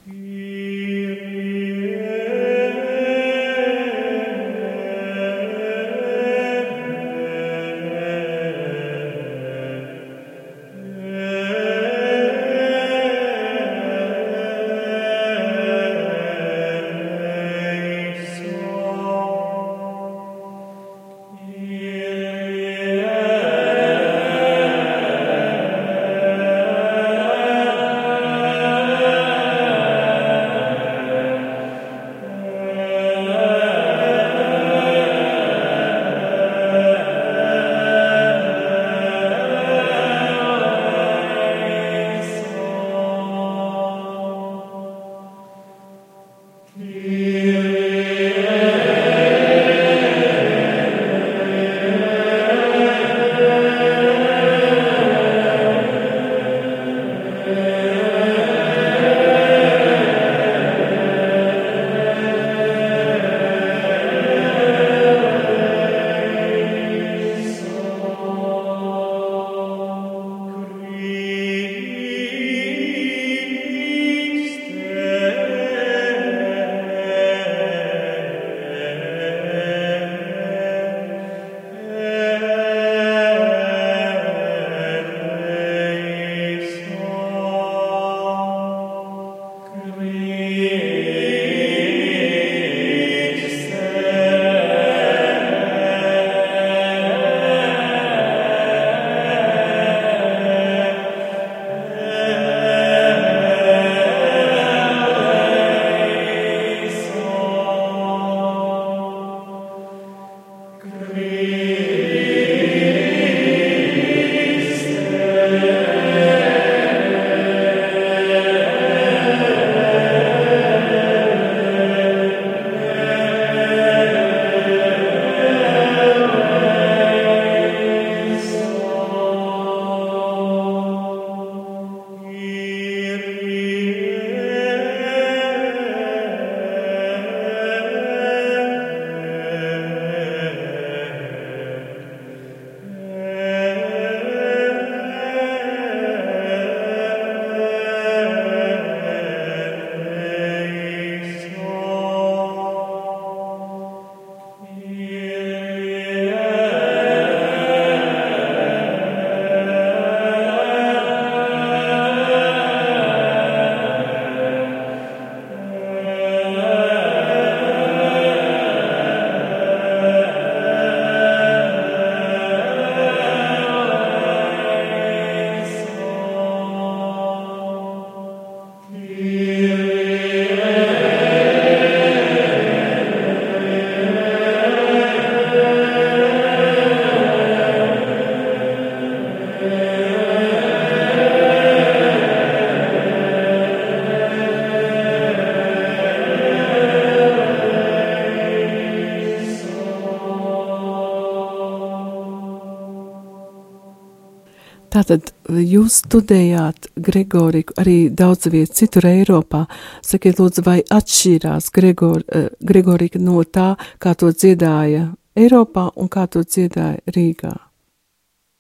Tātad 204.88 205.32
jūs 205.52 206.00
studējāt 206.04 206.88
Gregoriku 206.96 207.76
arī 207.80 207.96
daudz 208.08 208.48
viet 208.52 208.72
citur 208.76 209.04
Eiropā. 209.10 209.66
Sakiet, 210.04 210.40
lūdzu, 210.40 210.64
vai 210.64 210.80
atšķīrās 210.82 211.68
Gregor, 211.74 212.24
uh, 212.24 212.48
Gregorika 212.64 213.20
no 213.20 213.44
tā, 213.44 213.74
kā 214.00 214.16
to 214.16 214.32
dziedāja 214.32 215.10
Eiropā 215.38 215.90
un 215.96 216.08
kā 216.12 216.26
to 216.32 216.42
dziedāja 216.42 217.02
Rīgā? 217.14 217.54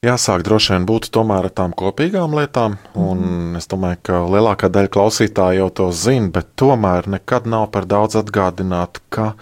Jāsāk 0.06 0.44
droši 0.46 0.76
vien 0.76 0.84
būt 0.86 1.08
tomēr 1.10 1.48
ar 1.48 1.50
tām 1.58 1.72
kopīgām 1.74 2.36
lietām, 2.38 2.76
un 2.94 3.22
mm. 3.24 3.56
es 3.58 3.66
domāju, 3.66 3.98
ka 4.06 4.20
lielākā 4.30 4.68
daļa 4.70 4.92
klausītāju 4.94 5.58
jau 5.58 5.66
to 5.80 5.88
zina, 5.90 6.28
bet 6.36 6.52
tomēr 6.60 7.08
nekad 7.10 7.48
nav 7.50 7.64
par 7.74 7.88
daudz 7.90 8.14
atgādināt, 8.20 9.00
ka 9.10 9.32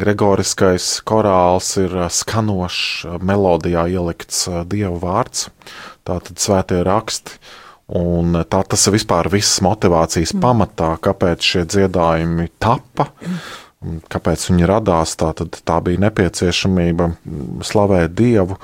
Gregoriskais 0.00 0.86
korāls 1.04 1.74
ir 1.82 1.92
skanošs, 2.08 3.18
melodijā 3.20 3.84
ielikts 3.92 4.46
dievu 4.72 4.96
vārds, 5.02 5.50
tātad 6.08 6.42
svētie 6.42 6.82
raksti. 6.86 7.38
Un 7.98 8.36
tā 8.52 8.60
tas 8.68 8.82
ir 8.84 8.98
vispār 8.98 9.30
visas 9.32 9.62
motivācijas 9.64 10.34
mm. 10.34 10.42
pamatā, 10.44 10.90
kāpēc 11.00 11.46
šie 11.54 11.62
dziedājumi 11.64 12.50
tapa, 12.60 13.08
kāpēc 14.12 14.44
viņi 14.50 14.68
radās. 14.68 15.14
Tā, 15.16 15.30
tā 15.64 15.78
bija 15.86 16.02
nepieciešamība 16.04 17.08
slavēt 17.64 18.12
Dievu, 18.18 18.58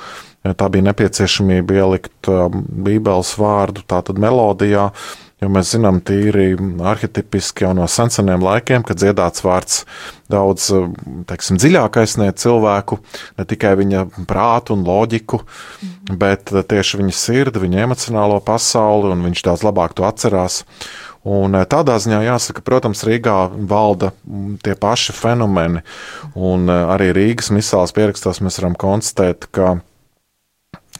tā 0.44 0.68
bija 0.68 0.90
nepieciešamība 0.90 1.78
ielikt 1.80 2.28
um, 2.28 2.66
Bībeles 2.84 3.32
vārdu 3.40 3.86
melodijā, 4.20 4.90
jo 5.44 5.50
mēs 5.52 5.74
zinām 5.74 6.00
tīri 6.04 6.54
arhetipiski 6.84 7.66
jau 7.66 7.74
no 7.76 7.86
senseniem 7.90 8.42
laikiem, 8.44 8.84
kad 8.86 9.00
dziedāts 9.00 9.44
vārds 9.44 9.82
daudz, 10.32 10.70
um, 10.74 10.94
teiksim, 11.28 11.58
dziļāk 11.60 12.00
aizsniedz 12.00 12.44
cilvēku, 12.44 12.98
ne 13.38 13.46
tikai 13.48 13.74
viņa 13.80 14.04
prātu 14.28 14.76
un 14.76 14.84
loģiku, 14.86 15.42
mm. 15.44 16.18
bet 16.20 16.52
tieši 16.54 17.02
viņa 17.02 17.16
sirdi, 17.16 17.64
viņa 17.64 17.84
emocionālo 17.84 18.40
pasauli, 18.44 19.12
un 19.12 19.26
viņš 19.28 19.44
daudz 19.48 19.66
labāk 19.66 19.96
to 19.98 20.08
atcerās. 20.08 20.62
Un 21.24 21.56
uh, 21.56 21.64
tādā 21.68 21.96
ziņā 22.00 22.22
jāsaka, 22.26 22.64
protams, 22.64 23.04
Rīgā 23.08 23.38
valda 23.68 24.12
mm, 24.12 24.58
tie 24.64 24.76
paši 24.80 25.16
fenomeni, 25.16 25.84
un 26.34 26.68
arī 26.72 27.12
Rīgas 27.16 27.52
misāls 27.54 27.94
pierakstos 27.96 28.42
mēs 28.44 28.60
varam 28.60 28.76
konstatēt, 28.80 29.48
ka 29.52 29.78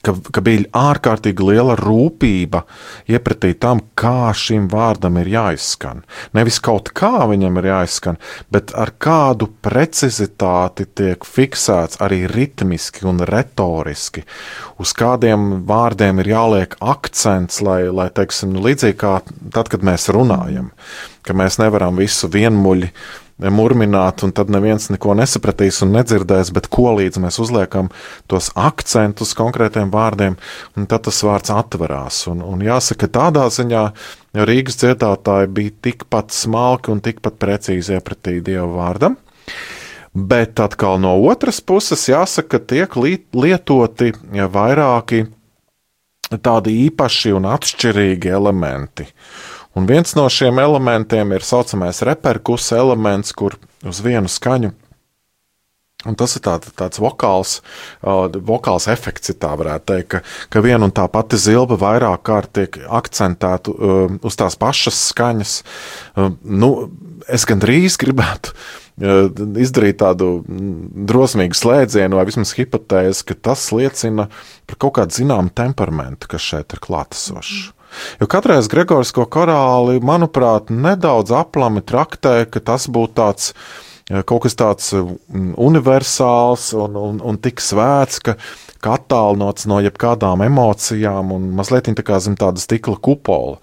ka, 0.05 0.13
ka 0.31 0.43
bija 0.45 0.65
ārkārtīgi 0.75 1.45
liela 1.45 1.75
rūpība 1.79 2.63
iepratīt 3.11 3.59
tam, 3.63 3.81
kā 3.97 4.31
šim 4.35 4.67
vārdam 4.71 5.17
ir 5.21 5.31
jāizskan. 5.33 6.03
Nevis 6.37 6.59
kaut 6.63 6.91
kā 6.95 7.25
viņam 7.31 7.59
ir 7.61 7.69
jāizskan, 7.71 8.19
bet 8.53 8.73
ar 8.77 8.93
kādu 9.01 9.49
precizitāti 9.65 10.87
tiek 10.97 11.25
fiksēts 11.25 12.01
arī 12.05 12.23
ritmiski 12.31 13.07
un 13.09 13.23
retoriski, 13.25 14.25
uz 14.81 14.93
kādiem 14.97 15.65
vārdiem 15.67 16.21
ir 16.23 16.31
jāliek 16.35 16.77
akcents, 16.79 17.61
lai, 17.65 17.83
lai 17.89 18.09
teiksim, 18.13 18.53
nu, 18.55 18.63
līdzīgi 18.65 18.99
kā 19.01 19.17
tad, 19.55 19.69
kad 19.71 19.85
mēs 19.85 20.09
runājam, 20.13 20.71
ka 21.25 21.33
mēs 21.37 21.59
nevaram 21.61 21.97
visu 21.97 22.29
vienmuļi 22.31 22.91
murmināt, 23.39 24.23
un 24.23 24.31
tad 24.35 24.49
neviens 24.53 24.87
neko 24.93 25.15
nesapratīs 25.19 25.81
un 25.83 25.91
nedzirdēs, 25.97 26.53
bet 26.55 26.69
ko 26.71 26.93
līdz 26.95 27.19
mēs 27.23 27.39
uzliekam 27.43 27.89
tos 28.31 28.51
akcentus 28.55 29.35
konkrētiem 29.35 29.91
vārdiem, 29.91 30.37
un 30.79 30.87
tad 30.87 31.05
tas 31.09 31.19
vārds 31.25 31.51
atverās. 31.51 32.21
Un, 32.31 32.43
un 32.45 32.63
jāsaka, 32.63 33.11
tādā 33.11 33.47
ziņā 33.51 33.85
Rīgas 34.35 34.79
dziedātāji 34.81 35.51
bija 35.55 35.75
tikpat 35.89 36.31
smalki 36.35 36.93
un 36.93 37.03
tikpat 37.03 37.39
precīzi 37.39 37.97
iepratī 37.97 38.39
Dieva 38.43 38.67
vārdam. 38.71 39.19
Bet 40.15 40.61
atkal 40.63 41.01
no 41.03 41.17
otras 41.27 41.59
puses 41.59 42.07
jāsaka, 42.07 42.55
ka 42.55 42.67
tiek 42.71 42.95
lietoti 43.35 44.13
vairāki 44.31 45.25
tādi 46.39 46.77
īpaši 46.87 47.35
un 47.35 47.49
atšķirīgi 47.51 48.31
elementi. 48.31 49.05
Uh, 49.05 49.44
Un 49.75 49.89
viens 49.89 50.15
no 50.15 50.25
šiem 50.31 50.59
elementiem 50.63 51.35
ir 51.35 51.43
tā 51.43 51.49
saucamais 51.49 52.01
reperkus 52.07 52.71
elements, 52.75 53.35
kur 53.35 53.57
uz 53.83 53.99
vienu 54.03 54.31
skaņu 54.31 54.71
Un 56.05 56.13
tas 56.17 56.35
ir 56.37 56.43
tā, 56.45 56.53
tāds 56.77 57.01
vokāls, 57.01 57.59
uh, 58.05 58.27
vokāls 58.45 58.85
efekts, 58.93 59.33
tā 59.41 59.51
varētu 59.57 59.87
teikt, 59.89 60.09
ka, 60.13 60.21
ka 60.53 60.61
viena 60.61 60.85
un 60.85 60.93
tā 60.93 61.07
pati 61.09 61.39
zilba 61.41 61.79
vairāk 61.81 62.25
kārt 62.29 62.53
tiek 62.57 62.77
akcentēta 62.85 63.73
uh, 63.73 64.17
uz 64.25 64.37
tās 64.37 64.57
pašas 64.61 65.01
skaņas. 65.09 65.55
Uh, 66.13 66.35
nu, 66.45 66.71
es 67.25 67.47
gandrīz 67.49 67.97
gribētu 68.01 68.53
izdarīt 68.95 69.97
tādu 69.99 70.37
drosmīgu 70.47 71.57
slēdzienu, 71.59 72.15
vai 72.15 72.23
vismaz 72.29 72.53
hipotēzi, 72.55 73.25
ka 73.27 73.35
tas 73.49 73.65
liecina 73.75 74.29
par 74.69 74.77
kaut 74.79 74.93
kādu 75.01 75.17
zināmu 75.17 75.51
temperamentu, 75.51 76.29
kas 76.31 76.45
šeit 76.45 76.77
ir 76.77 76.79
klātesošs. 76.85 77.73
Jo 78.19 78.27
katrais 78.31 78.69
Gregorisko 78.71 79.25
korāli, 79.31 79.99
manuprāt, 80.03 80.71
nedaudz 80.71 81.33
aplami 81.35 81.83
traktē, 81.85 82.43
ka 82.49 82.61
tas 82.63 82.87
būtu 82.91 83.15
tāds 83.17 83.51
eh, 84.09 84.21
kaut 84.27 84.45
kas 84.45 84.57
tāds 84.59 84.91
mm, 84.95 85.55
universāls 85.61 86.71
un, 86.77 86.97
un, 86.99 87.21
un 87.23 87.39
tik 87.41 87.63
svēts, 87.63 88.21
ka, 88.25 88.37
ka 88.83 88.97
attālinots 88.99 89.67
no 89.71 89.81
jebkādām 89.83 90.45
emocijām 90.45 91.33
un 91.35 91.51
mazliet 91.57 91.91
tā 91.95 92.05
kā 92.05 92.19
zem 92.23 92.37
tāda 92.39 92.61
stikla 92.61 92.99
kupola. 93.01 93.59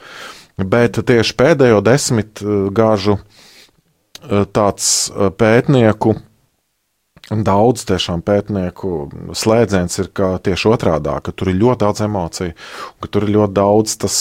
Bet 0.57 1.01
tieši 1.09 1.37
pēdējo 1.39 1.81
desmit 1.85 2.43
eh, 2.45 2.69
gāžu 2.75 3.19
eh, 3.19 4.45
tāds 4.53 5.11
pētnieku 5.39 6.17
Daudz 7.33 7.87
tiešām 7.89 8.21
pētnieku 8.27 8.93
slēdziens 9.39 9.99
ir 10.03 10.11
tieši 10.13 10.69
otrādi, 10.69 11.15
ka 11.25 11.33
tur 11.33 11.53
ir 11.53 11.61
ļoti 11.63 11.81
daudz 11.85 12.05
emociju, 12.05 12.55
ka 13.01 13.09
tur 13.09 13.27
ir 13.27 13.35
ļoti 13.39 13.57
daudz 13.57 13.97
tas, 14.03 14.17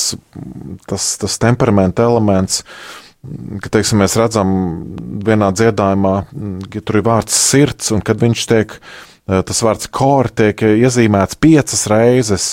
tas, 0.88 1.08
tas 1.19 1.39
temperamenta 1.41 2.06
elements. 2.08 2.62
Ka, 3.62 3.69
teiksim, 3.76 4.00
mēs 4.02 4.15
redzam, 4.17 4.54
vienā 5.28 5.52
dziedājumā, 5.54 6.15
ka 6.74 6.82
tur 6.82 7.02
ir 7.02 7.06
vārds 7.06 7.36
sirds, 7.38 7.91
un 7.93 8.02
kad 8.06 8.21
viņš 8.21 8.45
tiek, 8.50 8.74
tas 9.28 9.62
vārds 9.62 9.91
kor 9.93 10.32
tiek 10.34 10.63
iezīmēts 10.71 11.38
piecas 11.41 11.86
reizes. 11.91 12.47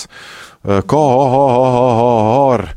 Ko, 0.61 0.99
ho, 0.99 1.25
ho, 1.33 1.43
ho, 1.55 1.65
ho, 1.73 1.89
ho, 1.95 2.13
ho, 2.27 2.69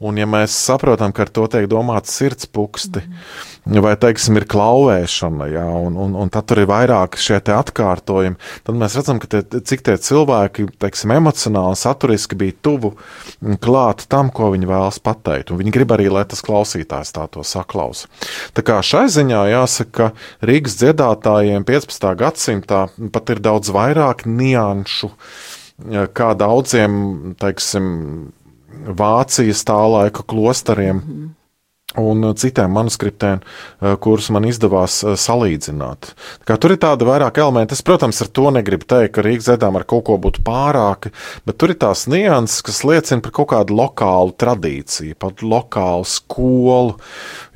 Un, 0.00 0.16
ja 0.16 0.24
mēs 0.24 0.54
saprotam, 0.56 1.12
ka 1.12 1.26
ar 1.26 1.30
to 1.36 1.42
tiek 1.52 1.66
domāts 1.68 2.14
sirdspūksti, 2.16 3.02
mm. 3.04 3.80
vai, 3.84 3.92
teiksim, 4.00 4.38
ir 4.40 4.46
klauvēšana, 4.48 5.48
jā, 5.52 5.64
un, 5.76 5.98
un, 6.00 6.14
un 6.22 6.32
tad 6.32 6.46
tur 6.48 6.62
ir 6.62 6.70
vairāk 6.70 7.18
šie 7.20 7.36
atkārtojumi, 7.52 8.38
tad 8.64 8.78
mēs 8.80 8.96
redzam, 8.96 9.20
tie, 9.20 9.42
cik 9.44 9.84
tie 9.84 9.98
cilvēki, 10.00 10.70
teiksim, 10.80 11.12
emocionāli, 11.18 11.76
saturiski 11.76 12.38
bija 12.40 12.56
tuvu 12.64 12.94
klāt 13.60 14.06
tam, 14.08 14.32
ko 14.32 14.48
viņi 14.54 14.72
vēlas 14.72 15.02
pateikt. 15.04 15.52
Un 15.52 15.60
viņi 15.60 15.76
grib 15.76 15.92
arī, 15.92 16.08
lai 16.08 16.24
tas 16.24 16.40
klausītājs 16.48 17.12
tā 17.20 17.28
to 17.36 17.44
saklausa. 17.44 18.08
Tā 18.56 18.64
kā 18.64 18.80
šai 18.80 19.04
ziņā 19.12 19.44
jāsaka, 19.52 19.90
ka 20.00 20.48
Rīgas 20.48 20.80
dziedātājiem 20.80 21.68
15. 21.68 22.10
gadsimtā 22.24 22.86
pat 23.12 23.36
ir 23.36 23.44
daudz 23.44 23.68
vairāk 23.74 24.24
nianšu 24.24 25.12
kā 26.14 26.32
daudziem, 26.36 27.34
teiksim, 27.40 27.86
Vācijas 28.86 29.64
tā 29.68 29.80
laika 29.96 30.24
klosteriem. 30.26 30.96
Mm 30.96 31.12
-hmm 31.12 31.36
un 31.98 32.34
citiem 32.36 32.70
manuskriptiem, 32.70 33.40
eh, 33.82 33.96
kurus 34.00 34.30
man 34.30 34.46
izdevās 34.46 35.00
eh, 35.04 35.16
salīdzināt. 35.18 36.12
Kā 36.46 36.56
tur 36.60 36.74
ir 36.74 36.80
tāda 36.82 37.06
vairāk 37.08 37.40
elementi. 37.42 37.74
Es, 37.74 37.82
protams, 37.86 38.20
ar 38.22 38.30
to 38.30 38.50
negribu 38.54 38.86
teikt, 38.86 39.14
ka 39.16 39.24
Rīgas 39.26 39.48
zedām 39.50 39.78
ar 39.78 39.86
kaut 39.88 40.04
ko 40.06 40.18
būtu 40.22 40.44
pārāki, 40.46 41.12
bet 41.46 41.58
tur 41.58 41.74
ir 41.74 41.80
tās 41.82 42.06
nianses, 42.10 42.62
kas 42.66 42.82
liecina 42.86 43.24
par 43.24 43.34
kaut 43.34 43.50
kādu 43.54 43.76
lokālu 43.80 44.36
tradīciju, 44.38 45.18
pat 45.18 45.42
lokālu 45.42 46.06
skolu. 46.06 46.96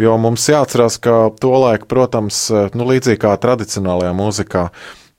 Jo 0.03 0.19
mums 0.19 0.49
jāatcerās, 0.51 0.99
ka 1.03 1.31
tolaik, 1.41 1.87
protams, 1.91 2.49
eh, 2.51 2.75
nu, 2.75 2.91
līdzīgi 2.91 3.23
kā 3.23 3.37
tradicionālajā 3.39 4.15
mūzikā, 4.19 4.69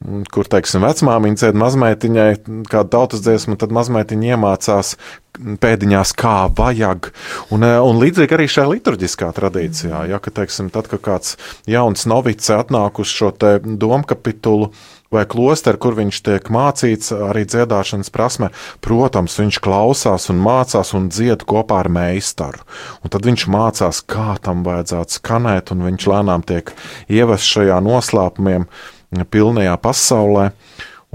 kur, 0.04 0.48
teiksim, 0.52 0.84
vecmāmiņa 0.86 1.40
dzied 1.42 1.60
mazmeitiņai 1.60 2.30
kādu 2.70 2.92
tautas 2.94 3.24
dziesmu, 3.26 3.58
tad 3.60 3.74
mazmeitiņa 3.76 4.36
iemācās 4.36 4.96
pēdiņās, 5.36 6.12
kā 6.16 6.36
vajag. 6.56 7.12
Un, 7.56 7.64
eh, 7.64 7.80
un 7.80 8.00
līdzīgi 8.02 8.38
arī 8.38 8.48
šajā 8.52 8.68
liturģiskā 8.74 9.32
tradīcijā, 9.36 10.06
ja, 10.10 10.20
ka, 10.20 10.32
teiksim, 10.32 10.72
tad, 10.72 10.88
kad 10.92 11.02
kāds 11.02 11.38
jauns 11.68 12.06
novics 12.06 12.52
atnāk 12.54 13.00
uz 13.00 13.08
šo 13.12 13.32
te 13.32 13.60
domkapitulu, 13.60 14.72
vai 15.16 15.24
klosteru, 15.30 15.80
kur 15.80 15.96
viņš 15.98 16.22
tiek 16.26 16.50
mācīts 16.52 17.14
arī 17.14 17.46
dziedāšanas 17.48 18.12
prasme. 18.14 18.50
Protams, 18.84 19.38
viņš 19.40 19.60
klausās 19.64 20.30
un 20.34 20.42
mācās 20.44 20.92
un 20.98 21.10
dzied 21.14 21.46
kopā 21.48 21.84
ar 21.86 21.92
meistaru. 21.94 22.66
Un 23.04 23.14
tad 23.14 23.28
viņš 23.28 23.48
mācās, 23.54 24.02
kā 24.02 24.36
tam 24.44 24.66
vajadzētu 24.68 25.20
skanēt, 25.20 25.72
un 25.72 25.86
viņš 25.88 26.10
lēnām 26.12 26.46
tiek 26.48 26.74
ievests 27.08 27.54
šajā 27.56 27.80
noslēpumiem, 27.86 28.68
pilnajā 29.24 29.78
pasaulē. 29.80 30.50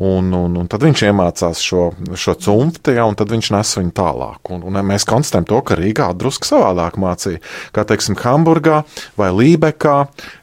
Un, 0.00 0.30
un, 0.32 0.54
un 0.56 0.68
tad 0.70 0.80
viņš 0.80 1.00
iemācās 1.10 1.60
šo, 1.60 1.90
šo 2.16 2.32
cimdu, 2.40 2.94
ja, 2.96 3.04
un 3.04 3.18
tad 3.20 3.28
viņš 3.34 3.50
nes 3.52 3.72
viņu 3.76 3.90
tālāk. 3.98 4.52
Un, 4.54 4.62
un 4.64 4.78
mēs 4.88 5.04
konstatējam 5.04 5.48
to, 5.50 5.58
ka 5.66 5.76
Rīgā 5.76 6.06
drusku 6.16 6.48
savādāk 6.48 6.96
mācīja. 7.02 7.42
Kā 7.76 7.84
teiksim, 7.84 8.16
Hamburgā, 8.16 8.78
vai 9.20 9.28
Lībekā, 9.36 9.96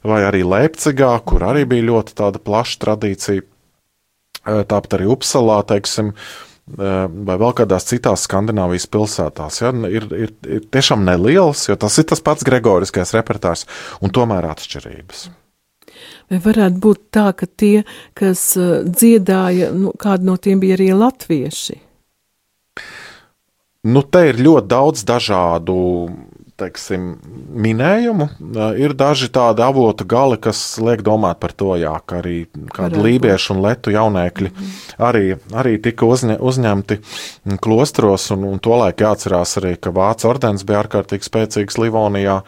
vai 0.06 0.20
arī 0.28 0.44
Leipzigā, 0.46 1.16
kur 1.26 1.48
arī 1.48 1.66
bija 1.72 1.88
ļoti 1.88 2.30
plaša 2.46 2.84
tradīcija. 2.86 3.48
Tāpat 4.46 4.94
arī 5.00 5.10
Upsalā, 5.16 5.58
teiksim, 5.74 6.14
vai 6.68 7.40
vēl 7.40 7.58
kādās 7.58 7.88
citās 7.90 8.28
Skandināvijas 8.28 8.86
pilsētās. 8.94 9.62
Ja, 9.64 9.74
ir, 9.90 10.06
ir, 10.14 10.38
ir 10.46 10.70
tiešām 10.70 11.02
nelielas, 11.08 11.66
jo 11.70 11.80
tas 11.80 11.98
ir 11.98 12.08
tas 12.14 12.22
pats 12.22 12.46
gregoriskais 12.46 13.16
repertārs, 13.18 13.66
un 14.04 14.14
tomēr 14.14 14.52
atšķirības. 14.54 15.28
Vai 16.32 16.40
varētu 16.44 16.82
būt 16.84 17.04
tā, 17.16 17.32
ka 17.38 17.48
tie, 17.48 17.84
kas 18.18 18.54
dziedāja, 18.84 19.72
nu, 19.76 19.94
kādi 20.00 20.28
no 20.28 20.38
tiem 20.38 20.64
bija 20.64 20.78
arī 20.80 20.92
latvieši? 20.94 21.82
Nu, 23.88 24.04
te 24.04 24.26
ir 24.32 24.42
ļoti 24.44 24.68
daudz 24.68 25.06
dažādu 25.08 25.78
teiksim, 26.58 27.12
minējumu. 27.62 28.28
Ir 28.82 28.96
daži 28.98 29.30
tādi 29.34 29.62
avotu 29.62 30.08
gali, 30.10 30.40
kas 30.42 30.60
liek 30.82 31.04
domāt 31.06 31.40
par 31.44 31.54
to, 31.58 31.76
jā, 31.80 31.94
ka 32.10 32.22
arī 32.24 32.38
kādi 32.74 33.04
lībiešu 33.04 33.54
un 33.54 33.62
letu 33.66 33.94
jaunēkļi 33.94 34.50
-hmm. 34.50 34.80
arī, 35.10 35.38
arī 35.54 35.76
tika 35.82 36.06
uzņa, 36.06 36.40
uzņemti 36.40 37.00
klostros, 37.62 38.32
un, 38.34 38.48
un 38.50 38.60
tolaik 38.60 39.06
jāatcerās 39.06 39.58
arī, 39.62 39.76
ka 39.78 39.94
Vācu 39.94 40.30
ordens 40.30 40.66
bija 40.66 40.82
ārkārtīgi 40.84 41.30
spēcīgs 41.30 41.78
Livonijā. 41.78 42.42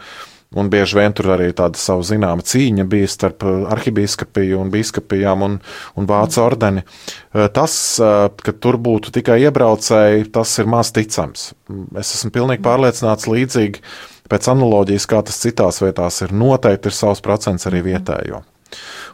Un 0.58 0.66
bieži 0.66 0.96
vien 0.98 1.12
tur 1.14 1.28
arī 1.36 1.52
tāda 1.54 1.78
savu 1.78 2.02
zināma 2.02 2.42
cīņa 2.42 2.82
bija 2.90 3.08
starp 3.10 3.44
uh, 3.46 3.68
arhibīskapiju 3.70 4.58
un 4.58 4.72
biskupijām 4.72 5.44
un, 5.46 5.52
un 5.94 6.08
vācu 6.10 6.40
ordeni. 6.42 6.82
Uh, 6.82 7.46
tas, 7.54 7.74
uh, 8.02 8.26
ka 8.34 8.56
tur 8.58 8.80
būtu 8.82 9.12
tikai 9.14 9.38
iebraucēji, 9.44 10.26
tas 10.34 10.56
ir 10.58 10.70
maz 10.70 10.90
ticams. 10.96 11.52
Es 11.94 12.16
esmu 12.18 12.32
pilnīgi 12.34 12.66
pārliecināts 12.66 13.30
līdzīgi 13.30 13.84
pēc 14.30 14.50
analoģijas, 14.50 15.06
kā 15.10 15.22
tas 15.26 15.38
citās 15.38 15.78
vietās 15.84 16.18
ir. 16.26 16.34
Noteikti 16.34 16.90
ir 16.90 16.98
savs 16.98 17.22
procents 17.22 17.70
arī 17.70 17.84
vietējo. 17.86 18.42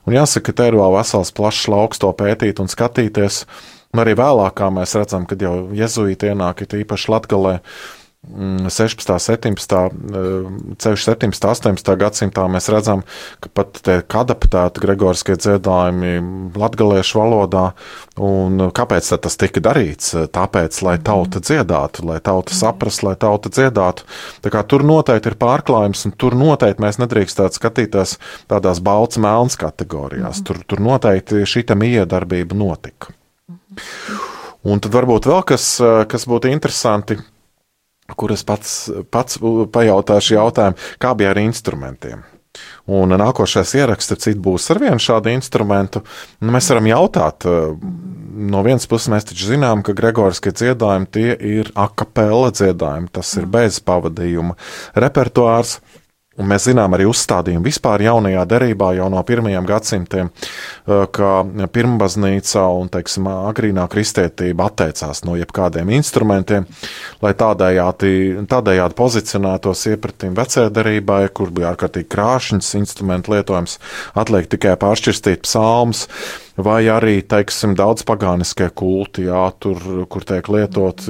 Un 0.08 0.16
jāsaka, 0.16 0.50
ka 0.50 0.56
te 0.56 0.70
ir 0.70 0.80
vēl 0.80 0.96
vesels 0.96 1.32
plašs 1.36 1.68
lauks 1.72 2.00
to 2.00 2.12
pētīt 2.16 2.64
un 2.64 2.72
skatīties. 2.72 3.44
Un 3.94 4.02
arī 4.02 4.16
vēlāk, 4.18 4.60
mēs 4.76 4.96
redzam, 4.98 5.24
kad 5.28 5.40
jau 5.40 5.68
jezuīti 5.76 6.32
ienāk, 6.32 6.64
īpaši 6.64 7.12
Latgalē, 7.12 7.54
16, 8.26 9.12
17, 9.22 9.76
ceļš 10.82 11.04
17, 11.06 11.46
18 11.46 11.96
gadsimtā 12.00 12.46
mēs 12.50 12.66
redzam, 12.72 13.04
ka 13.40 13.50
pat 13.54 13.78
tiek 13.86 14.16
adaptēti 14.20 14.82
gregoriskie 14.82 15.36
dziedājumi 15.38 16.52
latgaliešu 16.58 17.20
valodā. 17.20 17.66
Un 18.22 18.68
kāpēc 18.74 19.12
tas 19.22 19.38
tika 19.38 19.62
darīts? 19.62 20.14
Tāpēc, 20.34 20.80
lai 20.86 20.96
tauta 21.06 21.42
dziedātu, 21.44 22.06
lai 22.08 22.18
tauta 22.24 22.56
saprastu, 22.56 23.08
lai 23.08 23.14
tauta 23.20 23.52
dziedātu. 23.52 24.08
Tā 24.44 24.52
kā 24.52 24.64
tur 24.66 24.84
noteikti 24.86 25.32
ir 25.32 25.38
pārklājums, 25.40 26.06
un 26.08 26.16
tur 26.18 26.36
noteikti 26.38 26.82
mēs 26.82 27.00
nedrīkstētu 27.02 27.60
skatīties 27.60 28.16
tādās 28.50 28.82
balts 28.84 29.20
melns 29.22 29.58
kategorijās. 29.60 30.42
Tur, 30.46 30.60
tur 30.66 30.82
noteikti 30.82 31.46
šī 31.46 31.66
miedarbība 31.76 32.58
notika. 32.58 33.14
Un 34.66 34.82
tad 34.82 34.94
varbūt 34.94 35.28
vēl 35.30 35.42
kas, 35.46 35.76
kas 36.10 36.26
būtu 36.26 36.50
interesanti 36.50 37.20
kuras 38.14 38.44
pats, 38.46 38.78
pats 39.10 39.40
pajautāšu 39.72 40.36
jautājumu, 40.36 40.88
kā 41.02 41.12
bija 41.18 41.34
ar 41.34 41.42
instrumentiem. 41.42 42.24
Un 42.88 43.12
nākošais 43.18 43.74
ieraksts, 43.76 44.14
cits 44.22 44.38
būs 44.40 44.70
ar 44.72 44.80
vienu 44.80 45.02
šādu 45.02 45.32
instrumentu. 45.34 46.02
Nu, 46.40 46.54
mēs 46.54 46.70
varam 46.72 46.88
jautāt, 46.88 47.44
no 47.46 48.62
vienas 48.64 48.86
puses 48.88 49.10
mēs 49.12 49.28
taču 49.28 49.50
zinām, 49.50 49.82
ka 49.84 49.96
Gregoriskie 49.96 50.54
dziedājumi 50.56 51.10
tie 51.12 51.28
ir 51.34 51.72
akapela 51.74 52.52
dziedājumi, 52.54 53.12
tas 53.12 53.34
ir 53.40 53.48
bez 53.50 53.80
pavadījuma 53.84 54.56
repertuārs. 54.96 55.80
Un 56.36 56.50
mēs 56.50 56.66
zinām 56.68 56.92
arī 56.92 57.06
uzstādījumu 57.08 57.64
vispār 57.64 58.02
jaunajā 58.04 58.42
derībā 58.48 58.90
jau 58.98 59.06
no 59.12 59.22
pirmajiem 59.24 59.66
gadsimtiem, 59.68 60.28
eh, 60.28 61.04
ka 61.16 61.30
pirmbaznīca 61.72 62.66
un, 62.76 62.90
teiksim, 62.92 63.28
agrīnā 63.50 63.86
kristietība 63.88 64.68
atteicās 64.68 65.24
no 65.24 65.38
jebkādiem 65.40 65.94
instrumentiem, 65.96 66.66
lai 67.24 67.32
tādējādi, 67.32 68.46
tādējādi 68.52 68.98
pozicionētos 69.00 69.86
iepratīm 69.94 70.36
vecajai 70.36 70.72
derībai, 70.76 71.22
kur 71.32 71.50
bija 71.50 71.72
ārkārtīgi 71.72 72.10
krāšņs 72.12 72.74
instrumentu 72.82 73.32
lietojums, 73.32 73.78
atliek 74.14 74.50
tikai 74.52 74.76
pāršķirstīt 74.76 75.46
psalmus 75.48 76.06
vai 76.56 76.80
arī, 76.92 77.18
teiksim, 77.26 77.74
daudz 77.78 78.04
pagāniskie 78.08 78.68
kulti, 78.76 79.26
jā, 79.28 79.42
tur, 79.60 79.80
kur 80.10 80.26
tiek 80.26 80.48
lietot 80.52 81.04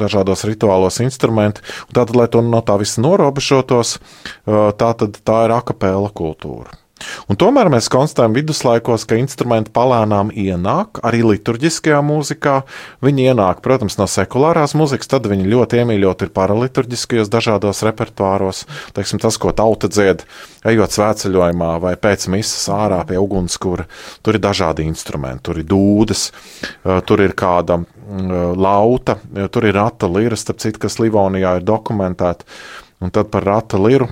dažādos 0.00 0.46
rituālos 0.48 1.00
instrumenti. 1.04 1.64
Tātad, 1.92 2.14
lai 2.18 2.28
to 2.32 2.44
no 2.46 2.62
tā 2.64 2.78
visa 2.82 3.02
norobežotos, 3.04 3.98
tā, 4.46 4.92
tad 4.94 5.18
tā 5.22 5.42
ir 5.48 5.56
akapēla 5.58 6.12
kultūra. 6.14 6.81
Un 7.30 7.38
tomēr 7.40 7.70
mēs 7.72 7.88
konstatējam 7.92 8.34
viduslaikos, 8.36 9.06
ka 9.08 9.18
instrumenti 9.20 9.72
palēnām 9.74 10.32
ienāk 10.34 11.00
arī 11.06 11.22
liturģiskajā 11.26 12.00
mūzikā. 12.04 12.56
Viņi 13.04 13.28
ienāk, 13.32 13.62
protams, 13.64 13.98
no 14.00 14.08
sekulārās 14.10 14.76
mūzikas, 14.78 15.10
tad 15.12 15.28
viņi 15.30 15.48
ļoti 15.52 15.82
iemīļot 15.82 16.26
ir 16.26 16.32
paraliturģiskajos 16.36 17.30
dažādos 17.32 17.82
repertuāros. 17.86 18.64
Teiksim, 18.96 19.22
tas, 19.22 19.38
ko 19.40 19.54
tauta 19.56 19.90
dzied, 19.92 20.26
ejot 20.68 20.96
svētceļojumā 20.96 21.72
vai 21.82 21.94
pēc 22.00 22.28
misas 22.32 22.68
ārā 22.72 23.02
pie 23.08 23.20
ugunskura. 23.22 23.88
Tur 24.22 24.38
ir 24.38 24.44
dažādi 24.44 24.86
instrumenti, 24.88 25.46
tur 25.48 25.62
ir 25.62 25.68
dūdes, 25.68 26.28
tur 27.08 27.24
ir 27.24 27.36
kāda 27.38 27.82
lauta, 28.58 29.16
tur 29.52 29.68
ir 29.68 29.78
rata 29.78 30.10
lira, 30.10 30.36
starp 30.36 30.60
citu, 30.62 30.82
kas 30.82 30.98
Livonijā 31.00 31.56
ir 31.58 31.66
dokumentēta. 31.66 32.44
Un 33.02 33.10
tad 33.10 33.32
par 33.32 33.46
rata 33.46 33.80
liru 33.82 34.06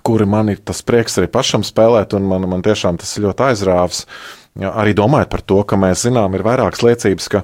kuri 0.00 0.26
man 0.26 0.52
ir 0.52 0.62
tas 0.64 0.80
prieks 0.86 1.18
arī 1.20 1.28
pašam 1.32 1.64
spēlēt, 1.66 2.16
un 2.16 2.28
man, 2.30 2.48
man 2.48 2.64
tiešām 2.64 3.00
tas 3.00 3.12
ļoti 3.20 3.50
aizrāvis. 3.50 4.06
Ja, 4.06 4.41
arī 4.60 4.92
domājot 4.96 5.30
par 5.32 5.42
to, 5.48 5.60
ka 5.64 5.78
mēs 5.80 6.04
zinām, 6.04 6.34
ir 6.36 6.44
vairākas 6.44 6.82
liecības, 6.84 7.28
ka 7.32 7.40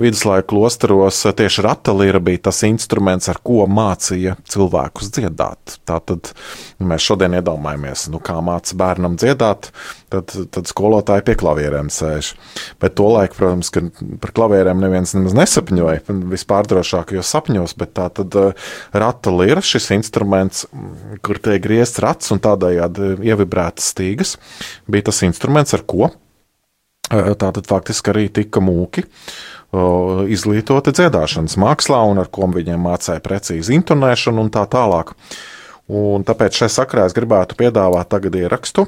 viduslaiku 0.00 0.48
klosteros 0.50 1.22
tieši 1.38 1.62
ratalīra 1.62 2.18
bija 2.24 2.46
tas 2.48 2.62
instruments, 2.66 3.28
ar 3.30 3.38
ko 3.44 3.66
mācīja 3.70 4.34
cilvēkus 4.50 5.12
dziedāt. 5.14 5.76
Tātad 5.86 6.32
mēs 6.82 7.06
šodien 7.06 7.36
iedomājamies, 7.38 8.08
nu, 8.10 8.18
kā 8.24 8.40
māca 8.42 8.74
bērnam 8.80 9.14
dziedāt, 9.20 9.70
tad, 10.10 10.34
tad 10.50 10.70
skolotāji 10.70 11.24
pie 11.28 11.36
klavierēm 11.38 11.90
sēž. 11.94 12.32
Bet 12.82 12.96
to 12.98 13.06
laiku, 13.14 13.38
protams, 13.38 13.70
ka 13.70 13.84
par 14.22 14.34
klavierēm 14.34 14.82
neviens 14.82 15.14
nemaz 15.14 15.36
nesapņoja, 15.38 16.16
vispār 16.32 16.66
drošākajos 16.72 17.30
sapņos, 17.30 17.76
bet 17.78 17.94
tā 17.98 18.08
tad 18.16 18.38
uh, 18.40 18.72
ratalīra 18.90 19.62
šis 19.62 19.92
instruments, 19.94 20.66
kur 21.22 21.38
tiek 21.38 21.62
griezts 21.62 22.02
rats 22.02 22.34
un 22.34 22.42
tādējādi 22.42 23.14
ievibrētas 23.30 23.92
stīgas, 23.94 24.34
bija 24.90 25.10
tas 25.12 25.22
instruments, 25.28 25.78
ar 25.78 25.86
ko 25.86 26.10
Tātad 27.10 27.66
faktiski 27.66 28.12
arī 28.12 28.28
tika 28.30 28.62
mūki 28.62 29.04
izglītoti 30.30 30.94
dziedāšanas 30.94 31.56
mākslā, 31.58 32.00
un 32.10 32.22
ar 32.22 32.30
ko 32.30 32.46
viņiem 32.50 32.86
mācīja 32.86 33.22
precīzi 33.22 33.76
intonēšanu 33.78 34.46
un 34.46 34.50
tā 34.54 34.64
tālāk. 34.70 35.12
Un 35.90 36.22
tāpēc 36.26 36.62
šai 36.62 36.70
sakrā 36.70 37.08
es 37.08 37.14
gribētu 37.16 37.58
piedāvāt 37.58 38.10
tagad 38.10 38.38
ierakstu. 38.38 38.86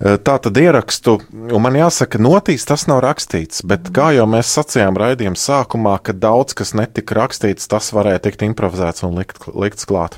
Tā 0.00 0.34
tad 0.40 0.56
ierakstu, 0.56 1.18
un 1.52 1.60
man 1.60 1.74
jāsaka, 1.76 2.16
notīs 2.22 2.64
tas 2.64 2.86
nav 2.88 3.02
rakstīts, 3.04 3.60
bet 3.68 3.90
kā 3.92 4.14
jau 4.16 4.24
mēs 4.32 4.48
sacījām 4.56 4.96
raidījuma 4.96 5.36
sākumā, 5.36 5.98
ka 6.00 6.14
daudz 6.16 6.56
kas 6.56 6.72
netika 6.78 7.18
rakstīts, 7.18 7.68
tas 7.68 7.90
varēja 7.92 8.22
tikt 8.24 8.46
improvizēts 8.46 9.04
un 9.04 9.20
likt, 9.20 9.44
likts 9.52 9.84
klāt. 9.90 10.16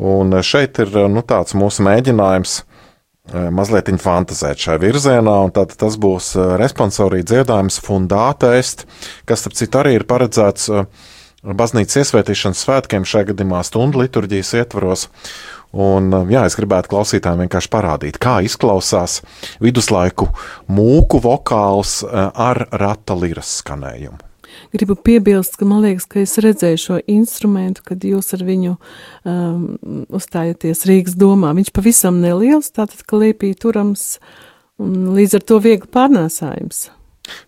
Un 0.00 0.32
šeit 0.40 0.80
ir 0.80 0.96
nu, 1.12 1.20
tāds 1.20 1.52
mūsu 1.52 1.84
mēģinājums 1.84 2.62
mazliet 3.28 3.90
fantazēt 4.00 4.58
šajā 4.58 4.80
virzienā, 4.82 5.36
un 5.46 5.52
tad 5.54 5.74
tas 5.78 5.96
būs 6.00 6.32
eh, 6.36 6.56
responsorija 6.60 7.26
dziedājums 7.30 7.80
Fundāta 7.84 8.54
Est, 8.58 8.86
kas, 9.28 9.44
starp 9.44 9.58
citu, 9.58 9.80
arī 9.82 9.94
ir 9.98 10.06
paredzēts 10.08 10.70
eh, 10.72 10.86
baznīcas 11.44 12.02
iesvētīšanas 12.02 12.64
svētkiem, 12.66 13.06
šajā 13.06 13.30
gadījumā 13.32 13.62
stundu 13.66 14.02
liturģijas 14.02 14.54
ietvaros. 14.62 15.08
Un, 15.70 16.10
jā, 16.32 16.42
es 16.48 16.56
gribētu 16.58 16.90
klausītājiem 16.90 17.44
vienkārši 17.44 17.70
parādīt, 17.70 18.18
kā 18.18 18.40
izklausās 18.42 19.20
viduslaiku 19.62 20.26
mūku 20.66 21.22
vokāls 21.22 22.00
ar 22.10 22.64
rata 22.74 23.14
liras 23.14 23.60
skanējumu 23.60 24.29
gribu 24.74 24.96
piebilst, 24.98 25.56
ka 25.60 25.68
man 25.68 25.82
liekas, 25.84 26.06
ka 26.10 26.20
es 26.22 26.36
redzēju 26.42 26.82
šo 26.84 27.00
instrumentu, 27.10 27.84
kad 27.86 28.04
jūs 28.06 28.32
ar 28.36 28.44
viņu 28.46 28.76
um, 28.76 29.66
uzstājaties 30.12 30.86
Rīgas 30.88 31.18
domā. 31.20 31.52
Viņš 31.56 31.72
pavisam 31.76 32.22
neliels, 32.22 32.72
tātad 32.74 33.04
klēpī 33.08 33.52
turams 33.58 34.16
un 34.80 35.12
līdz 35.16 35.40
ar 35.40 35.46
to 35.50 35.60
viegli 35.62 35.90
pārnēsājums. 35.92 36.88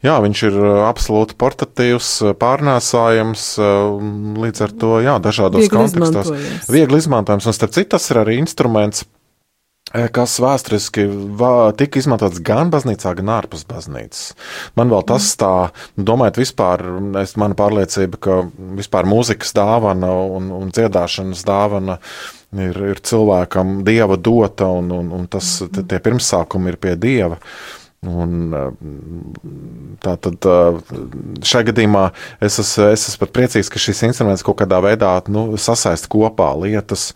Jā, 0.04 0.18
viņš 0.22 0.42
ir 0.46 0.56
uh, 0.60 0.82
absolūti 0.86 1.34
portatīvs, 1.40 2.10
uh, 2.22 2.34
pārnēsājams, 2.38 3.46
uh, 3.58 3.96
līdz 4.42 4.64
ar 4.66 4.74
to 4.78 4.92
jā, 5.02 5.16
dažādos 5.22 5.64
viegli 5.64 5.78
kontekstos. 5.78 6.68
Viegli 6.70 7.00
izmantojams, 7.02 7.48
un 7.48 7.56
starp 7.56 7.74
citu 7.74 7.94
tas 7.96 8.06
ir 8.12 8.20
arī 8.22 8.38
instruments, 8.42 9.06
kas 9.92 10.38
vēsturiski 10.40 11.06
tika 11.80 12.00
izmantots 12.00 12.40
gan 12.44 12.70
baznīcā, 12.72 13.14
gan 13.18 13.32
ārpus 13.34 13.66
baznīcas. 13.68 14.32
Man 14.78 14.92
vēl 14.92 15.04
tas 15.08 15.28
tā, 15.40 15.54
domājot 15.96 16.40
vispār, 16.40 16.84
es 17.22 17.36
mana 17.40 17.58
pārliecība, 17.58 18.20
ka 18.22 18.38
vispār 18.78 19.08
mūzikas 19.08 19.52
dāvana 19.56 20.12
un, 20.38 20.48
un 20.56 20.72
dziedāšanas 20.72 21.44
dāvana 21.48 21.98
ir, 22.56 22.80
ir 22.94 23.04
cilvēkam 23.04 23.82
dieva 23.86 24.16
dota, 24.16 24.70
un, 24.80 24.90
un, 24.96 25.12
un 25.20 25.30
tas, 25.30 25.58
tie 25.76 26.02
pirmsākumi 26.02 26.72
ir 26.72 26.80
pie 26.82 26.96
dieva. 27.00 27.40
Un, 28.02 28.50
tā 30.02 30.16
tad 30.18 30.46
šajā 31.46 31.68
gadījumā 31.68 32.08
es 32.42 32.56
esmu, 32.58 32.88
es 32.90 33.04
esmu 33.06 33.20
pat 33.20 33.34
priecīgs, 33.36 33.70
ka 33.70 33.78
šis 33.78 34.02
instruments 34.08 34.42
kaut 34.42 34.58
kādā 34.58 34.80
veidā 34.82 35.12
nu, 35.30 35.52
sasaista 35.54 36.10
kopā 36.10 36.48
lietas. 36.58 37.12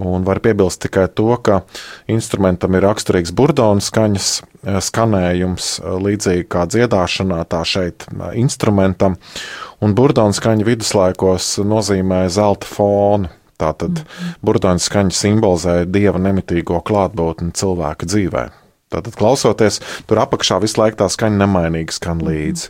Un 0.00 0.24
var 0.24 0.40
piebilst 0.40 0.80
tikai 0.80 1.04
to, 1.12 1.34
ka 1.44 1.60
instrumentam 2.08 2.72
ir 2.78 2.86
raksturīgs 2.86 3.34
burdona 3.36 3.82
skaņas 3.84 4.28
skanējums, 4.86 5.68
līdzīgi 5.82 6.46
kā 6.52 6.64
dziedāšanā, 6.70 7.42
tā 7.50 7.60
šeit 7.68 8.06
instrumentam. 8.38 9.18
Un 9.82 9.96
burdona 9.98 10.32
skaņa 10.32 10.64
viduslaikos 10.64 11.58
nozīmē 11.66 12.24
zelta 12.32 12.68
fonu. 12.68 13.28
Tātad 13.62 13.90
mm 13.90 14.04
-hmm. 14.04 14.34
burdona 14.42 14.78
skaņa 14.78 15.14
simbolizē 15.14 15.84
dieva 15.84 16.18
nemitīgo 16.18 16.80
klātbūtni 16.82 17.52
cilvēka 17.52 18.06
dzīvēm. 18.06 18.50
Tātad, 18.92 19.14
klausoties, 19.16 19.80
tur 20.06 20.18
apakšā 20.18 20.60
visu 20.60 20.80
laiku 20.80 20.96
tā 21.00 21.08
skaņa 21.08 21.36
nemainīgi 21.36 21.96
skan 21.96 22.16
mhm. 22.16 22.26
līdzi. 22.26 22.68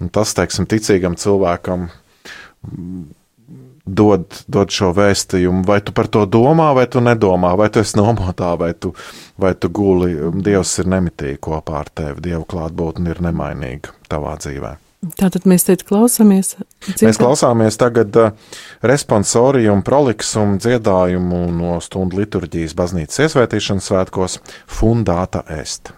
Un 0.00 0.08
tas, 0.08 0.34
teiksim, 0.34 0.66
ticīgam 0.66 1.16
cilvēkam 1.16 1.88
dod, 3.84 4.24
dod 4.48 4.72
šo 4.72 4.92
vēstījumu. 4.96 5.64
Vai 5.68 5.80
tu 5.84 5.94
par 5.96 6.08
to 6.12 6.24
domā, 6.28 6.70
vai 6.76 6.86
tu 6.90 7.02
nedomā, 7.04 7.54
vai 7.58 7.68
tu 7.72 7.82
esi 7.84 7.98
nomotā, 8.00 8.54
vai 8.60 8.72
tu, 8.74 8.94
vai 9.40 9.54
tu 9.54 9.70
guli. 9.74 10.14
Dievs 10.44 10.78
ir 10.82 10.90
nemitīgi 10.90 11.40
kopā 11.44 11.84
ar 11.84 11.92
tevi, 11.92 12.24
Dieva 12.30 12.44
klātbūtne 12.48 13.14
ir 13.14 13.22
nemainīga 13.24 13.94
tavā 14.10 14.36
dzīvēm. 14.40 14.80
Tātad 15.20 15.44
mēs 15.44 15.66
te 15.66 15.74
klausāmies. 15.76 16.54
Dziedāt. 16.84 17.02
Mēs 17.04 17.18
klausāmies 17.20 17.76
tagad 17.76 18.16
uh, 18.16 18.30
responsoriju 18.80 19.74
un 19.74 19.82
proliksumu 19.84 20.56
dziedājumu 20.64 21.42
no 21.52 21.74
stundu 21.84 22.22
liturģijas 22.22 22.72
baznīcas 22.78 23.26
iesvētīšanas 23.26 23.90
svētkos 23.90 24.38
Fundāta 24.64 25.44
Est. 25.58 25.92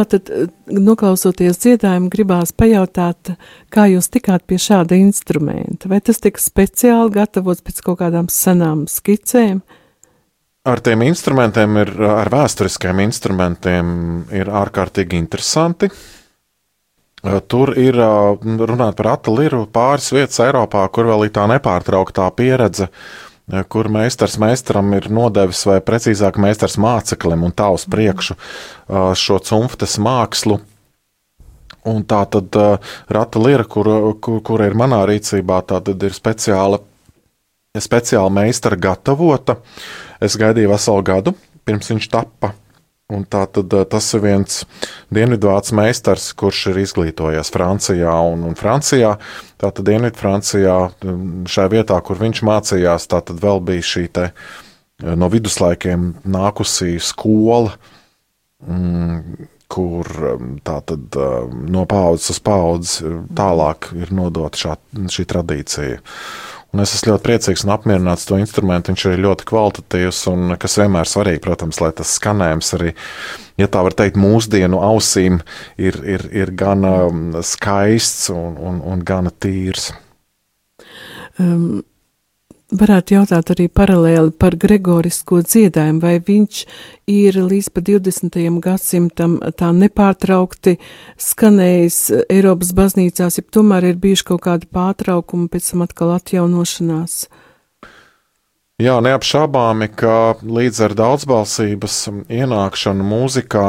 Vēl 0.00 0.06
tad, 0.08 0.30
noklausoties 0.72 1.58
dziedājumu, 1.60 2.08
gribās 2.08 2.54
pajautāt, 2.56 3.34
kā 3.68 3.84
jūs 3.90 4.06
tikāt 4.08 4.46
pie 4.48 4.56
šāda 4.56 4.96
instrumenta? 4.96 5.90
Vai 5.92 5.98
tas 6.00 6.22
tika 6.24 6.40
speciāli 6.40 7.12
gatavots 7.18 7.60
pēc 7.66 7.82
kaut 7.84 7.98
kādām 8.00 8.30
senām 8.32 8.86
skicēm? 8.88 9.60
Ar 10.64 10.80
tiem 10.80 11.04
instrumentiem, 11.04 11.76
ir, 11.82 11.92
ar 12.08 12.32
vēsturiskiem 12.32 13.04
instrumentiem, 13.04 13.92
ir 14.40 14.48
ārkārtīgi 14.48 15.20
interesanti. 15.20 15.90
Tur 17.52 17.74
ir 17.76 18.00
runāt 18.00 18.96
par 18.96 19.14
atliru 19.18 19.66
pāris 19.68 20.08
vietas 20.16 20.40
Eiropā, 20.40 20.86
kur 20.88 21.12
vēl 21.12 21.26
ir 21.26 21.36
tā 21.36 21.44
nepārtrauktā 21.50 22.30
pieredze 22.40 22.88
uh, 22.88 23.29
kur 23.68 23.88
meistars 23.92 24.36
meistaram 24.40 24.92
ir 24.96 25.08
nodevis, 25.12 25.62
vai 25.68 25.80
precīzāk, 25.84 26.38
meistars 26.42 26.78
māceklim 26.80 27.44
un 27.46 27.54
tā 27.56 27.70
uz 27.74 27.86
priekšu 27.90 28.36
šo 29.18 29.38
cimftes 29.46 29.98
mākslu. 30.02 30.60
Un 31.90 32.02
tā 32.04 32.20
tad 32.28 32.56
rata 33.08 33.40
lira, 33.40 33.64
kur, 33.64 33.88
kur, 34.20 34.40
kur 34.44 34.62
ir 34.66 34.76
manā 34.76 35.00
rīcībā, 35.08 35.62
tā 35.64 35.80
tad 35.86 36.02
ir 36.04 36.12
speciāla, 36.12 36.82
speciāla 37.72 38.32
meistara 38.36 38.76
gatavota. 38.76 39.56
Es 40.20 40.36
gaidīju 40.36 40.74
veselu 40.74 41.06
gadu, 41.08 41.36
pirms 41.64 41.88
viņš 41.94 42.10
tappa. 42.12 42.52
Un 43.10 43.26
tā 43.26 43.42
tad 43.50 43.74
tas 43.90 44.08
ir 44.14 44.22
viens 44.22 44.62
dienvidvācu 45.14 45.76
meistars, 45.78 46.30
kurš 46.38 46.68
ir 46.70 46.80
izglītojies 46.84 47.52
Francijā. 47.54 48.14
Un, 48.32 48.44
un 48.46 48.58
Francijā, 48.58 49.16
tātad 49.60 49.88
Dienvidfrancijā, 49.88 50.76
šajā 51.50 51.72
vietā, 51.74 52.00
kur 52.06 52.20
viņš 52.22 52.42
mācījās, 52.46 53.08
tā 53.10 53.22
tad 53.26 53.42
vēl 53.42 53.62
bija 53.66 53.86
šī 53.92 54.04
te 54.14 54.30
no 55.00 55.30
viduslaikiem 55.32 56.12
nākusī 56.28 56.98
skola, 57.02 57.74
kur 59.70 60.08
tā 60.66 60.78
tad 60.86 61.16
eh, 61.16 61.58
no 61.70 61.86
paudzes 61.88 62.34
uz 62.34 62.40
paudzi 62.42 63.12
tālāk 63.38 63.92
ir 63.96 64.12
nodota 64.14 64.76
šī 65.14 65.26
tradīcija. 65.30 66.00
Un 66.70 66.82
es 66.84 66.92
esmu 66.94 67.10
ļoti 67.10 67.24
priecīgs 67.26 67.64
un 67.66 67.72
apmierināts 67.74 68.28
to 68.28 68.38
instrumentu. 68.38 68.92
Viņš 68.92 69.06
ir 69.10 69.22
ļoti 69.24 69.46
kvalitatīvs 69.50 70.20
un 70.30 70.54
kas 70.60 70.78
vienmēr 70.78 71.08
svarīgi, 71.10 71.42
protams, 71.42 71.80
lai 71.82 71.90
tas 71.98 72.12
skanējums 72.20 72.74
arī, 72.78 72.92
ja 73.58 73.66
tā 73.66 73.82
var 73.86 73.96
teikt, 73.98 74.20
mūsdienu 74.20 74.78
ausīm 74.86 75.40
ir, 75.74 75.98
ir, 76.06 76.28
ir 76.30 76.54
gan 76.54 76.86
um, 76.86 77.24
skaists 77.42 78.30
un, 78.34 78.54
un, 78.54 78.78
un 78.86 79.02
gan 79.06 79.32
tīrs. 79.42 79.90
Um, 81.40 81.82
varētu 82.70 83.16
jautāt 83.16 83.50
arī 83.54 83.66
paralēli 83.72 84.32
par 84.38 84.56
gregorisko 84.60 85.40
dziedājumu, 85.46 86.00
vai 86.02 86.14
viņš 86.22 86.62
ir 87.10 87.38
līdz 87.42 87.68
pa 87.74 87.82
20. 87.86 88.38
gadsimtam 88.62 89.36
tā 89.58 89.70
nepārtraukti 89.76 90.76
skanējis 91.20 92.00
Eiropas 92.30 92.72
baznīcās, 92.76 93.40
ja 93.40 93.46
tomēr 93.58 93.90
ir 93.90 94.00
bijuši 94.02 94.26
kaut 94.32 94.44
kādi 94.46 94.70
pārtraukumi, 94.70 95.50
pēc 95.52 95.72
tam 95.72 95.86
atkal 95.86 96.14
atjaunošanās. 96.16 97.20
Jā, 98.80 98.96
neapšābāmi, 99.04 99.90
ka 99.92 100.40
līdz 100.40 100.84
ar 100.86 100.96
daudzbalsības 100.96 101.96
ienākšanu 102.32 103.04
mūzikā, 103.04 103.66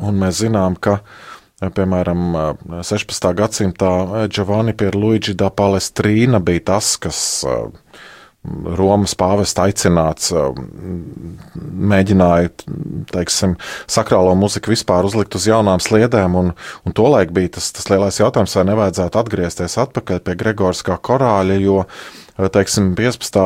un 0.00 0.22
mēs 0.22 0.40
zinām, 0.46 0.78
ka 0.80 1.00
uh, 1.02 1.35
Piemēram, 1.56 2.34
16. 2.84 3.30
gadsimtā 3.32 3.90
Giovanni 4.28 4.74
Pierluigi 4.76 5.32
da 5.40 5.48
Palestrīna 5.48 6.36
bija 6.44 6.66
tas, 6.74 6.90
kas 7.00 7.20
Romas 8.78 9.14
pāvesta 9.18 9.66
aicināts, 9.66 10.32
mēģināja 11.56 12.52
teiksim, 13.12 13.56
sakrālo 13.90 14.34
muziku 14.38 14.72
vispār 14.74 15.06
uzlikt 15.08 15.34
uz 15.38 15.48
jaunām 15.48 15.82
sliedēm, 15.82 16.36
un, 16.38 16.52
un 16.86 16.96
tolaik 16.96 17.34
bija 17.36 17.56
tas, 17.58 17.72
tas 17.76 17.90
lielais 17.92 18.20
jautājums, 18.20 18.54
vai 18.58 18.68
nevajadzētu 18.70 19.22
atgriezties 19.22 19.78
atpakaļ 19.86 20.22
pie 20.26 20.38
Gregoriskā 20.42 20.98
korāļa, 21.08 21.58
jo 21.62 21.82
teiksim, 22.36 22.90
15. 22.94 23.38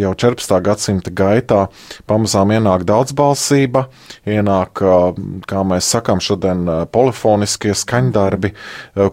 jau 0.00 0.12
14. 0.16 0.54
gadsimta 0.64 1.12
gaitā 1.12 1.66
pamazām 2.08 2.54
ienāk 2.56 2.86
daudzbalsība, 2.88 3.84
ienāk, 4.28 4.82
kā 5.48 5.64
mēs 5.68 5.90
sakām, 5.92 6.22
šodien 6.24 6.64
polifoniskie 6.92 7.74
skaņdarbi, 7.76 8.54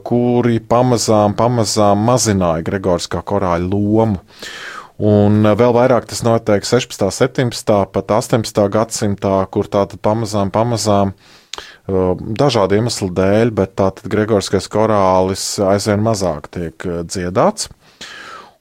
kuri 0.07 0.61
pamazām, 0.63 1.35
pamazām 1.37 2.07
mazināja 2.07 2.65
Gregoriskā 2.65 3.21
korāļa 3.25 3.67
lomu. 3.67 4.23
Un 4.95 5.43
vēl 5.43 5.73
vairāk 5.75 6.05
tas 6.07 6.21
notiek 6.23 6.63
16, 6.63 7.09
17, 7.11 7.73
pat 7.91 8.13
18 8.15 8.67
gadsimtā, 8.71 9.41
kur 9.51 9.67
tātad 9.67 9.99
pamazām, 9.99 10.53
pamazām 10.55 11.11
dažādu 11.85 12.79
iemeslu 12.79 13.09
dēļ, 13.15 13.51
bet 13.55 13.75
tātad 13.79 14.07
Gregoriskais 14.11 14.69
korālis 14.71 15.43
aizvien 15.59 16.03
mazāk 16.03 16.47
tiek 16.53 16.87
dziedāts. 17.03 17.67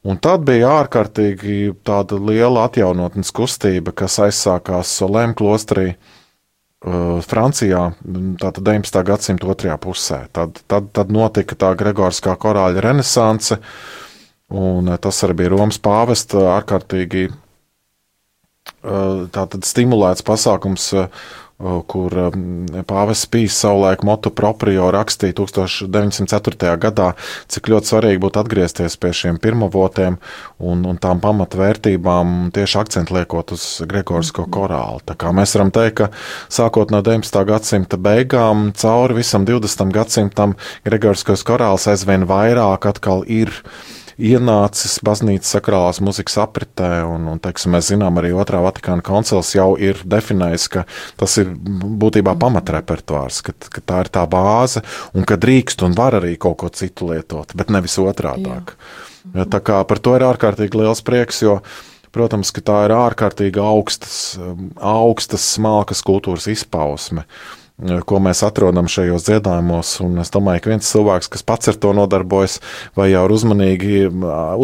Un 0.04 0.18
tad 0.20 0.42
bija 0.44 0.82
ārkārtīgi 0.82 1.72
tāda 1.86 2.18
liela 2.20 2.66
atjaunotnes 2.68 3.30
kustība, 3.32 3.94
kas 3.96 4.18
aizsākās 4.26 4.90
Solēm 4.98 5.32
klosterī. 5.38 5.94
Uh, 5.94 7.22
Francijā, 7.24 7.94
tātad 8.36 8.60
19. 8.60 8.98
gadsimta 9.08 9.48
otrajā 9.48 9.76
pusē. 9.80 10.18
Tad, 10.36 10.58
tad, 10.68 10.90
tad 10.92 11.12
notika 11.14 11.56
tā 11.56 11.70
Gregoriskā 11.80 12.34
korāļa 12.36 12.82
renaissance, 12.84 13.56
un 14.54 14.88
uh, 14.90 14.98
tas 15.02 15.22
arī 15.26 15.34
bija 15.42 15.54
Romas 15.56 15.78
pāvesta 15.82 16.38
ārkārtīgi 16.56 17.28
uh, 17.30 17.34
stimulēts 19.66 20.22
pasākums 20.26 20.92
kur 21.86 22.14
Pāvests 22.88 23.28
Pīs 23.30 23.54
savulaik 23.62 24.02
motu 24.04 24.32
proprio 24.34 24.88
rakstīja 24.92 25.36
1904. 25.38 26.74
gadā, 26.82 27.12
cik 27.48 27.70
ļoti 27.70 27.90
svarīgi 27.92 28.20
būtu 28.24 28.40
atgriezties 28.42 28.96
pie 29.00 29.12
šiem 29.14 29.38
pirmavotiem 29.42 30.18
un, 30.58 30.84
un 30.84 30.98
tām 30.98 31.22
pamatvērtībām, 31.22 32.50
tieši 32.54 32.78
akcentu 32.82 33.14
liekot 33.16 33.54
uz 33.54 33.68
Gregorisko 33.88 34.48
korālu. 34.50 35.00
Tā 35.06 35.14
kā 35.14 35.30
mēs 35.36 35.54
varam 35.54 35.70
teikt, 35.74 36.02
ka 36.02 36.10
sākot 36.52 36.90
no 36.90 37.04
19. 37.06 37.44
gadsimta 37.48 38.00
beigām 38.02 38.72
cauri 38.74 39.20
visam 39.22 39.46
20. 39.46 39.94
gadsimtam 39.94 40.58
Gregoriskos 40.84 41.46
korāls 41.46 41.86
aizvien 41.90 42.26
vairāk 42.28 42.90
atkal 42.90 43.22
ir 43.30 43.54
ienācis 44.18 44.98
baznīcas 45.04 45.54
sakrālās 45.56 46.00
muzikas 46.04 46.36
apritē, 46.42 46.90
un, 47.08 47.26
un 47.32 47.40
teiksim, 47.42 47.74
mēs 47.74 47.90
zinām, 47.92 48.18
arī 48.20 48.34
otrā 48.36 48.60
Vatikāna 48.64 49.04
koncils 49.04 49.54
jau 49.56 49.72
ir 49.80 50.00
definējis, 50.04 50.66
ka 50.74 50.84
tas 51.20 51.38
ir 51.42 51.50
būtībā 51.54 52.36
pamatrepertuārs, 52.40 53.40
ka, 53.46 53.56
ka 53.70 53.82
tā 53.84 54.04
ir 54.04 54.12
tā 54.14 54.26
bāze, 54.30 54.84
un 55.14 55.26
ka 55.28 55.38
drīkst 55.40 55.86
un 55.86 55.96
var 55.98 56.18
arī 56.20 56.36
kaut 56.40 56.60
ko 56.62 56.70
citu 56.74 57.10
lietot, 57.12 57.56
bet 57.58 57.72
nevis 57.74 57.98
otrādāk. 58.02 58.76
Jā. 59.34 59.48
Tā 59.50 59.60
kā 59.64 59.80
par 59.88 60.02
to 60.04 60.14
ir 60.18 60.26
ārkārtīgi 60.28 60.84
liels 60.84 61.04
prieks, 61.04 61.42
jo 61.46 61.60
Protams, 62.14 62.52
ka 62.54 62.62
tā 62.62 62.74
ir 62.86 62.92
ārkārtīgi 62.94 63.58
augstas, 63.58 64.36
augstas 64.78 65.48
smalkas 65.56 65.98
kultūras 66.06 66.44
izpausme. 66.52 67.24
Uh, 67.24 67.63
ko 68.06 68.20
mēs 68.22 68.44
atrodam 68.46 68.88
šajos 68.90 69.26
dziedājumos. 69.26 69.96
Un 70.04 70.18
es 70.22 70.30
domāju, 70.34 70.64
ka 70.64 70.72
viens 70.74 70.90
cilvēks, 70.90 71.30
kas 71.32 71.46
pats 71.46 71.72
ar 71.72 71.78
to 71.80 71.94
nodarbojas, 71.96 72.60
vai 72.98 73.10
jau 73.10 73.24
ar 73.26 73.34
uzmanīgi, 73.34 74.04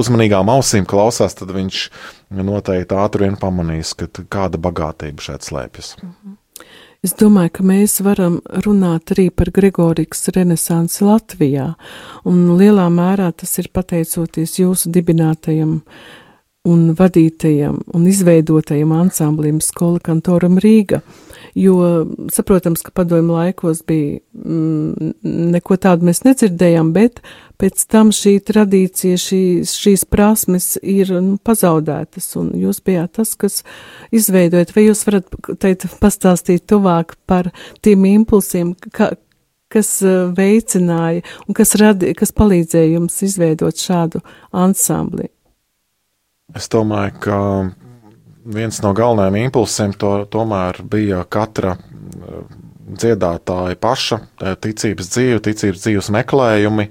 uzmanīgām 0.03 0.53
ausīm 0.53 0.87
klausās, 0.89 1.35
tad 1.39 1.51
viņš 1.57 1.87
noteikti 2.39 2.99
ātri 2.99 3.27
vien 3.27 3.41
pamanīs, 3.41 3.97
kāda 4.31 4.61
bagātība 4.63 5.27
šeit 5.31 5.49
slēpjas. 5.49 5.97
Mhm. 6.03 6.39
Es 7.01 7.15
domāju, 7.17 7.49
ka 7.57 7.63
mēs 7.65 7.95
varam 8.05 8.43
runāt 8.61 9.15
arī 9.15 9.31
par 9.33 9.49
Gregorikas 9.57 10.27
renesansi 10.37 11.07
Latvijā, 11.07 11.71
un 12.29 12.43
lielā 12.61 12.91
mērā 12.93 13.31
tas 13.33 13.55
ir 13.63 13.71
pateicoties 13.73 14.59
jūsu 14.61 14.93
dibinātajam 14.93 15.79
un 16.69 16.91
vadītajam 16.93 17.79
un 17.97 18.07
izveidotajam 18.09 18.93
ansamblim 18.93 19.63
Skola 19.65 20.01
Kantoram 20.05 20.59
Rīga. 20.61 21.01
Jo 21.57 22.05
saprotams, 22.31 22.83
ka 22.85 22.93
padomju 22.95 23.33
laikos 23.35 23.81
bija 23.89 24.21
mm, 24.37 25.15
neko 25.55 25.79
tādu 25.81 26.07
mēs 26.07 26.21
nedzirdējām, 26.27 26.93
bet 26.95 27.23
pēc 27.61 27.87
tam 27.91 28.13
šī 28.15 28.37
tradīcija, 28.47 29.19
šīs, 29.19 29.73
šīs 29.81 30.05
prasmes 30.13 30.77
ir 30.83 31.11
nu, 31.17 31.41
pazaudētas, 31.43 32.29
un 32.39 32.53
jūs 32.61 32.83
bijāt 32.87 33.17
tas, 33.19 33.33
kas 33.41 33.63
izveidojat, 34.15 34.77
vai 34.77 34.87
jūs 34.87 35.03
varat 35.09 35.35
teikt, 35.65 35.89
pastāstīt 36.01 36.69
tuvāk 36.71 37.17
par 37.27 37.51
tiem 37.83 38.07
impulsiem, 38.13 38.77
ka, 38.95 39.15
kas 39.73 39.97
eh, 40.05 40.23
veicināja 40.37 41.25
un 41.49 41.57
kas, 41.57 41.75
radi, 41.81 42.15
kas 42.15 42.37
palīdzēja 42.37 42.95
jums 42.95 43.21
izveidot 43.27 43.81
šādu 43.81 44.23
ansambli? 44.53 45.33
Es 46.57 46.67
domāju, 46.73 47.15
ka 47.23 47.39
viens 48.45 48.81
no 48.83 48.93
galvenajiem 48.97 49.49
impulsiem 49.49 49.95
to, 49.99 50.13
tomēr 50.31 50.81
bija 50.91 51.23
katra 51.31 51.77
eh, 51.77 52.43
dziedātāja 53.01 53.79
paša 53.81 54.21
eh, 54.21 54.55
ticības 54.61 55.11
dzīve, 55.15 55.41
ticības 55.47 55.85
dzīves 55.87 56.13
meklējumi. 56.17 56.89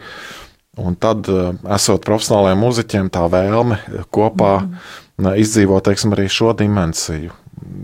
Un 0.79 0.95
tad, 1.01 1.27
eh, 1.27 1.51
esot 1.75 2.05
profesionāliem 2.07 2.61
mūziķiem, 2.63 3.09
tā 3.13 3.25
vēlme 3.31 3.79
kopā 4.15 4.53
mm. 4.63 5.33
izdzīvot 5.43 5.89
teiksim, 5.89 6.15
arī 6.15 6.29
šo 6.31 6.53
dimensiju. 6.57 7.33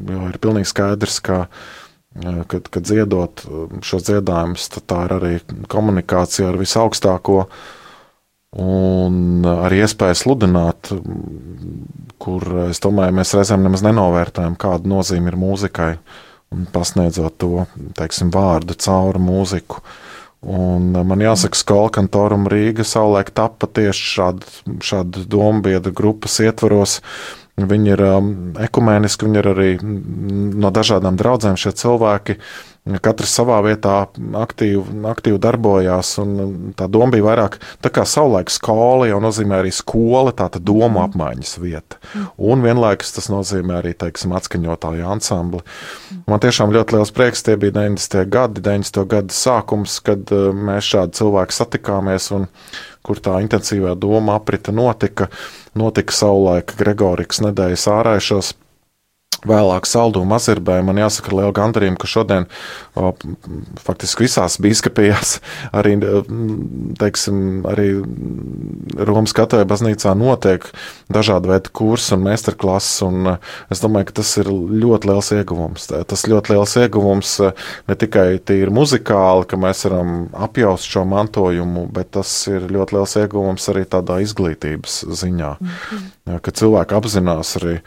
Jo 0.09 0.29
ir 0.29 0.39
pilnīgi 0.39 0.71
skaidrs, 0.71 1.19
ka 1.25 1.45
kad, 2.47 2.69
kad 2.71 2.85
dziedot 2.87 3.41
šos 3.83 4.05
dziedājumus, 4.07 4.69
tad 4.71 4.85
tā 4.87 4.99
ir 5.03 5.13
arī 5.17 5.31
komunikācija 5.67 6.47
ar 6.47 6.59
visaugstāko 6.61 7.41
un 8.61 9.45
arī 9.49 9.81
iespēja 9.83 10.17
sludināt, 10.19 10.91
kur 12.21 12.45
es 12.69 12.81
domāju, 12.83 13.17
mēs 13.19 13.35
reizēm 13.37 13.65
nemaz 13.65 13.83
nenovērtējam, 13.85 14.57
kāda 14.59 14.89
nozīme 14.89 15.31
ir 15.31 15.39
mūzikai 15.39 15.91
un 16.55 16.65
pasniedzot 16.71 17.37
to 17.41 17.65
teiksim, 17.97 18.31
vārdu 18.33 18.77
cauri 18.79 19.21
mūziku. 19.21 19.81
Un 20.45 20.91
man 20.93 21.23
jāsaka, 21.23 21.57
Skola 21.57 21.89
kantorum 21.93 22.45
Rīga 22.51 22.85
savulaik 22.85 23.31
tappa 23.35 23.65
tieši 23.65 24.11
šādu, 24.11 24.51
šādu 24.85 25.25
domu 25.29 25.63
biedru 25.65 25.93
grupas 25.95 26.37
ietvaros, 26.43 26.99
Viņi 27.55 27.93
ir 27.93 28.01
um, 28.03 28.31
ekumēniski, 28.59 29.29
viņi 29.29 29.39
ir 29.39 29.47
arī 29.47 29.67
no 30.59 30.71
dažādām 30.75 31.15
draudzēm 31.15 31.55
šie 31.55 31.71
cilvēki. 31.79 32.35
Katrs 32.85 33.31
savā 33.33 33.57
vietā 33.65 33.95
aktīvi, 34.37 34.99
aktīvi 35.09 35.39
darbojās, 35.41 36.11
un 36.21 36.73
tā 36.77 36.85
doma 36.85 37.15
bija 37.15 37.25
vairāk 37.25 37.57
tā 37.81 37.89
kā 37.89 38.03
savulaik 38.05 38.51
skola, 38.53 39.07
jau 39.09 39.17
nozīmē 39.23 39.57
arī 39.57 39.71
skola, 39.73 40.35
tā 40.37 40.51
domu 40.59 40.99
mm. 40.99 41.05
apmaiņas 41.07 41.55
vieta. 41.63 41.97
Un 42.37 42.61
vienlaikus 42.61 43.15
tas 43.15 43.31
nozīmē 43.33 43.79
arī, 43.79 43.95
teiksim, 43.97 44.35
atskaņotāju 44.37 45.07
ansambli. 45.15 45.63
Man 46.29 46.43
tiešām 46.45 46.73
ļoti 46.75 46.97
liels 46.97 47.13
prieks, 47.15 47.41
tie 47.47 47.57
bija 47.57 47.73
90. 47.79 48.21
gadi, 48.29 48.61
90. 48.61 49.01
gadu 49.15 49.33
sākums, 49.33 49.97
kad 50.05 50.29
uh, 50.35 50.51
mēs 50.53 50.85
šādi 50.93 51.17
cilvēki 51.23 51.57
satikāmies 51.57 52.29
un 52.37 52.45
kur 53.05 53.17
tā 53.21 53.39
intensīvā 53.41 53.95
doma 53.97 54.37
aprita 54.37 54.73
notika 54.73 55.31
notika 55.77 56.13
savulaik 56.15 56.75
Gregorikas 56.79 57.41
nedēļas 57.45 57.89
ārēšos. 57.91 58.53
Vēlāk 59.45 59.85
salduma 59.89 60.35
mazirbē 60.35 60.79
man 60.85 60.99
jāsaka 60.99 61.31
ar 61.31 61.37
lielu 61.39 61.55
gandarījumu, 61.57 61.99
ka 62.01 62.09
šodien 62.09 62.47
o, 62.97 63.11
faktiski 63.83 64.25
visās 64.25 64.57
bīskapijās 64.63 65.35
arī, 65.75 65.95
teiksim, 67.01 67.65
arī 67.69 67.89
Romas 68.95 69.35
katoja 69.35 69.67
baznīcā 69.69 70.13
notiek 70.17 70.65
dažādi 71.13 71.51
veidi 71.51 71.73
kursi 71.75 72.15
un 72.15 72.23
meistarklases, 72.25 73.03
un 73.05 73.35
es 73.73 73.83
domāju, 73.83 74.09
ka 74.09 74.17
tas 74.21 74.31
ir 74.41 74.49
ļoti 74.49 75.11
liels 75.11 75.31
ieguvums. 75.35 75.89
Tas 76.09 76.25
ļoti 76.31 76.55
liels 76.55 76.77
ieguvums 76.81 77.35
ne 77.89 77.99
tikai 78.05 78.27
tīri 78.39 78.73
muzikāli, 78.73 79.45
ka 79.49 79.59
mēs 79.61 79.85
varam 79.89 80.15
apjaust 80.47 80.89
šo 80.89 81.05
mantojumu, 81.11 81.85
bet 81.93 82.13
tas 82.17 82.31
ir 82.51 82.69
ļoti 82.71 82.97
liels 82.97 83.15
ieguvums 83.21 83.69
arī 83.73 83.85
tādā 83.89 84.21
izglītības 84.25 85.03
ziņā, 85.21 85.55
-hmm. 85.61 86.41
ka 86.41 86.51
cilvēki 86.55 86.97
apzinās 86.97 87.55
arī 87.61 87.79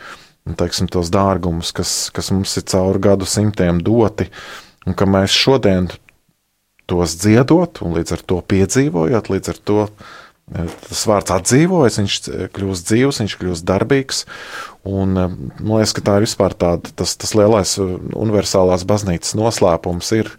teiksim, 0.58 0.88
tos 0.92 1.10
dārgumus, 1.12 1.72
kas, 1.76 2.08
kas 2.14 2.30
mums 2.32 2.56
ir 2.60 2.66
cauri 2.70 3.02
gadu 3.08 3.28
simtiem 3.28 3.82
doti, 3.84 4.28
un 4.86 4.96
ka 4.96 5.08
mēs 5.08 5.34
šodien 5.34 5.90
tos 6.88 7.18
dziedot, 7.20 7.82
un 7.84 7.98
līdz 7.98 8.16
ar 8.16 8.24
to 8.32 8.40
piedzīvojot, 8.48 9.28
līdz 9.28 9.52
ar 9.52 9.60
to 9.68 9.78
e, 9.84 10.64
tas 10.88 11.04
vārds 11.10 11.34
atdzīvojas, 11.36 11.98
viņš 12.00 12.16
kļūst 12.56 12.88
dzīves, 12.88 13.20
viņš 13.24 13.36
kļūst 13.42 13.68
darbīgs. 13.68 14.24
Un, 14.88 15.12
e, 15.12 15.26
man 15.60 15.74
liekas, 15.76 15.92
ka 15.98 16.06
tā 16.06 16.16
ir 16.16 16.24
vispār 16.24 16.56
tāda, 16.56 16.94
tas, 16.96 17.12
tas 17.20 17.34
lielais 17.36 17.74
e, 17.76 17.88
universālās 18.16 18.86
baznīcas 18.88 19.36
noslēpums 19.36 20.14
ir, 20.16 20.32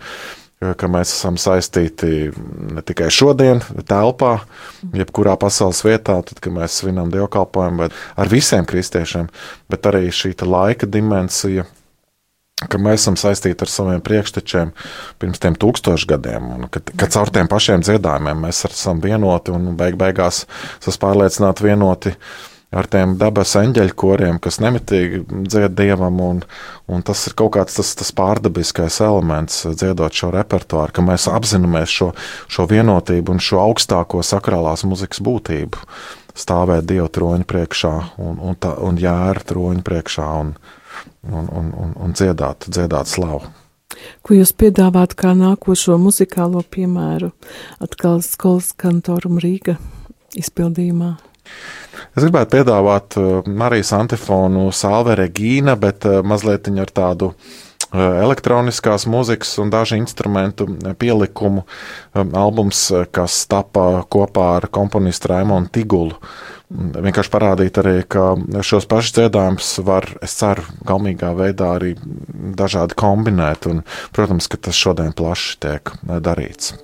ka 0.59 0.89
mēs 0.91 1.13
esam 1.15 1.37
saistīti 1.39 2.29
ne 2.75 2.83
tikai 2.83 3.07
šodien, 3.13 3.61
telpā, 3.87 4.33
jebkurā 4.95 5.37
pasaules 5.39 5.79
vietā, 5.87 6.17
tad, 6.27 6.41
kad 6.43 6.55
mēs 6.55 6.81
svinam 6.81 7.11
dievkalpojumu, 7.13 7.85
bet 7.85 7.99
ar 8.19 8.31
visiem 8.31 8.67
kristiešiem, 8.67 9.29
bet 9.71 9.87
arī 9.87 10.09
šī 10.11 10.33
laika 10.43 10.89
dimensija, 10.89 11.63
ka 12.67 12.79
mēs 12.81 13.05
esam 13.05 13.15
saistīti 13.19 13.63
ar 13.63 13.71
saviem 13.71 14.03
priekštečiem 14.03 14.73
pirms 15.21 15.39
tiem 15.39 15.55
tūkstošiem 15.55 16.11
gadiem, 16.11 16.51
un 16.57 16.67
ka, 16.67 16.83
ka 16.91 17.07
caur 17.07 17.31
tiem 17.31 17.47
pašiem 17.47 17.85
dziedājumiem 17.85 18.43
mēs 18.43 18.65
esam 18.67 18.99
vienoti 19.03 19.55
un 19.55 19.71
beig 19.79 19.95
beigās 19.99 20.43
esam 20.81 20.99
pārliecināti 21.05 21.69
vienoti 21.69 22.15
ar 22.69 22.87
tiem 22.89 23.15
dabas 23.17 23.55
eņģeļu 23.57 23.95
koriem, 23.97 24.37
kas 24.41 24.59
nemitīgi 24.61 25.23
dzied 25.49 25.73
dievam, 25.77 26.19
un, 26.21 26.41
un 26.89 27.05
tas 27.05 27.23
ir 27.27 27.35
kaut 27.39 27.55
kāds 27.57 27.79
tas, 27.79 27.93
tas 27.97 28.11
pārdabiskais 28.15 28.99
elements, 29.05 29.63
dziedot 29.73 30.13
šo 30.13 30.31
repertuāru, 30.35 30.93
ka 30.93 31.05
mēs 31.05 31.25
apzināmies 31.31 31.93
šo, 31.93 32.11
šo 32.51 32.67
vienotību 32.69 33.33
un 33.33 33.41
šo 33.43 33.61
augstāko 33.63 34.21
sakrālās 34.25 34.85
muzikas 34.85 35.23
būtību. 35.25 35.81
Stāvēt 36.39 36.85
dievu 36.87 37.09
troņa 37.11 37.47
priekšā 37.49 37.93
un, 38.21 38.37
un, 38.37 38.59
tā, 38.61 38.75
un 38.85 38.99
jēra 39.01 39.41
troņa 39.49 39.81
priekšā 39.83 40.27
un, 40.43 40.53
un, 41.25 41.49
un, 41.49 41.73
un, 41.73 41.95
un 42.05 42.13
dziedāt, 42.15 42.69
dziedāt 42.69 43.09
slavu. 43.11 43.49
Ko 44.23 44.37
jūs 44.37 44.53
piedāvājat 44.55 45.17
kā 45.19 45.33
nākošo 45.35 45.97
muzikālo 45.99 46.61
piemēru 46.71 47.33
atkal 47.83 48.21
skolas 48.23 48.69
kantorum 48.77 49.41
Rīga 49.41 49.75
izpildījumā? 50.37 51.17
Es 52.17 52.25
gribētu 52.25 52.57
piedāvāt 52.57 53.17
uh, 53.21 53.41
Marijas 53.45 53.93
antifonu 53.97 54.69
Salve 54.75 55.17
Regīna, 55.19 55.77
bet 55.79 56.07
uh, 56.09 56.19
mazliet 56.25 56.69
ar 56.69 56.93
tādu 56.93 57.31
uh, 57.33 57.49
elektroniskās 57.93 59.05
mūzikas 59.09 59.55
un 59.61 59.69
dažu 59.73 59.99
instrumentu 59.99 60.67
pielikumu 60.99 61.65
um, 61.65 62.31
albums, 62.33 62.87
kas 63.13 63.43
tapa 63.51 64.05
kopā 64.09 64.55
ar 64.57 64.69
komponistu 64.73 65.33
Raimonu 65.33 65.69
Tigulu. 65.71 66.17
Vienkārši 66.69 67.31
parādīt 67.33 67.79
arī, 67.81 67.95
ka 68.05 68.35
šos 68.61 68.85
pašus 68.89 69.15
dziedājumus 69.17 69.71
var, 69.87 70.05
es 70.21 70.37
ceru, 70.37 70.67
gaumīgā 70.85 71.31
veidā 71.37 71.71
arī 71.79 71.95
dažādi 72.59 72.97
kombinēt, 72.99 73.65
un, 73.71 73.81
protams, 74.13 74.45
ka 74.51 74.61
tas 74.69 74.77
šodien 74.77 75.15
plaši 75.17 75.57
tiek 75.65 75.95
darīts. 76.05 76.75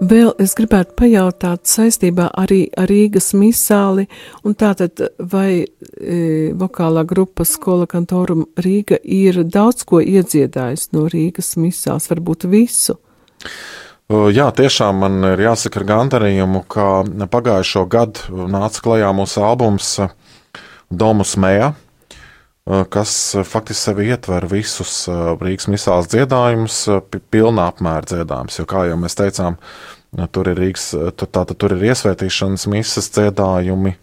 Vēl 0.00 0.32
es 0.40 0.54
gribētu 0.56 0.94
pajautāt 0.96 1.68
saistībā 1.68 2.30
arī 2.40 2.62
ar 2.78 2.88
Rīgas 2.90 3.34
misāli, 3.36 4.06
un 4.44 4.56
tātad 4.56 5.02
vai 5.18 5.60
e, 5.60 5.66
vokālā 6.56 7.04
grupa 7.08 7.44
Skola 7.44 7.88
Kantorum 7.90 8.46
Rīga 8.60 9.00
ir 9.04 9.42
daudz 9.44 9.84
ko 9.88 10.00
iedziedājusi 10.00 10.94
no 10.96 11.04
Rīgas 11.12 11.54
misāls, 11.60 12.08
varbūt 12.10 12.48
visu? 12.50 12.96
Jā, 14.10 14.48
tiešām 14.50 15.04
man 15.04 15.20
ir 15.28 15.44
jāsaka 15.44 15.78
ar 15.82 15.86
gandarījumu, 15.86 16.64
ka 16.66 16.86
pagājušo 17.30 17.84
gadu 17.90 18.48
nāca 18.50 18.82
klajā 18.82 19.12
mūsu 19.14 19.44
albums 19.46 19.92
Domus 20.90 21.36
Mēja, 21.38 21.74
kas 22.64 23.12
faktiski 23.48 23.80
sevi 23.80 24.10
ietver 24.12 24.46
visus 24.50 25.04
Rīgas 25.10 25.68
misāls 25.72 26.10
dziedājumus, 26.12 26.82
pilnā 27.32 27.70
apmēra 27.72 28.06
dziedājumus, 28.12 28.60
jo, 28.60 28.66
kā 28.70 28.84
jau 28.90 28.98
mēs 29.00 29.18
teicām, 29.18 29.56
tur 30.34 30.52
ir 30.52 30.60
Rīgas, 30.60 30.90
tātad 31.20 31.56
tur 31.56 31.74
ir 31.76 31.88
iesvētīšanas 31.90 32.68
misas 32.70 33.10
dziedājumi, 33.16 33.96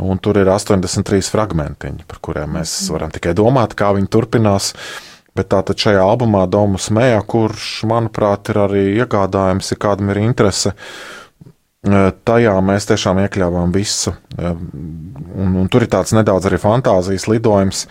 un 0.00 0.22
tur 0.22 0.40
ir 0.40 0.48
83 0.48 1.30
fragmentiņi, 1.34 2.08
par 2.08 2.22
kuriem 2.24 2.58
mēs 2.58 2.74
varam 2.94 3.12
tikai 3.12 3.36
domāt, 3.38 3.76
kā 3.78 3.92
viņi 3.96 4.10
turpinās. 4.10 4.72
Uh, 4.74 5.10
Bet 5.36 5.52
tātad 5.52 5.78
šajā 5.78 6.02
albumā 6.02 6.42
Domus 6.50 6.88
Mēja, 6.94 7.20
kurš, 7.22 7.84
manuprāt, 7.88 8.50
ir 8.50 8.58
arī 8.64 8.82
iegādājams, 8.98 9.70
ja 9.70 9.78
kādam 9.78 10.10
ir 10.10 10.18
interese, 10.24 10.72
e, 10.74 11.19
tajā 11.80 12.54
mēs 12.64 12.88
tiešām 12.90 13.22
iekļāvām 13.24 13.72
visu. 13.72 14.12
Un, 14.38 15.54
un 15.56 15.68
tur 15.72 15.86
ir 15.86 15.92
tāds 15.92 16.12
nedaudz 16.16 16.48
arī 16.50 16.60
fantāzijas 16.60 17.28
lidojums 17.30 17.86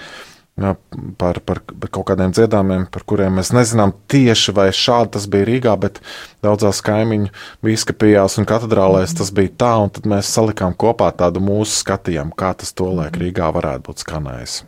par, 1.18 1.40
par, 1.46 1.62
par 1.64 1.92
kaut 1.94 2.08
kādiem 2.10 2.34
dziedājumiem, 2.36 2.88
par 2.92 3.06
kuriem 3.08 3.38
mēs 3.40 3.54
nezinām 3.56 3.94
tieši, 4.12 4.54
vai 4.56 4.70
šādi 4.76 5.14
tas 5.16 5.28
bija 5.32 5.48
Rīgā, 5.48 5.76
bet 5.80 6.02
daudzās 6.46 6.82
kaimiņu 6.86 7.32
biskupijās 7.66 8.38
un 8.42 8.50
katedrālēs 8.50 9.16
tas 9.18 9.32
bija 9.36 9.54
tā, 9.64 9.72
un 9.86 9.94
tad 9.96 10.10
mēs 10.10 10.34
salikām 10.36 10.76
kopā 10.76 11.12
tādu 11.16 11.44
mūsu 11.44 11.80
skatījumu, 11.80 12.36
kā 12.38 12.52
tas 12.60 12.76
tolaik 12.76 13.18
Rīgā 13.22 13.54
varētu 13.56 13.88
būt 13.88 14.04
skanējis. 14.04 14.60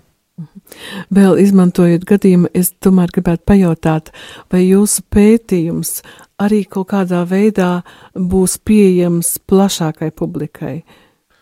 Vēl 1.13 1.37
izmantojot 1.43 2.05
gadījumu, 2.07 2.49
es 2.57 2.71
tomēr 2.81 3.11
gribētu 3.13 3.45
pajautāt, 3.51 4.09
vai 4.49 4.63
jūsu 4.63 5.03
pētījums 5.13 5.99
arī 6.41 6.63
kaut 6.69 6.89
kādā 6.93 7.21
veidā 7.29 7.81
būs 8.15 8.57
pieejams 8.65 9.37
plašākai 9.49 10.11
publikai? 10.15 10.81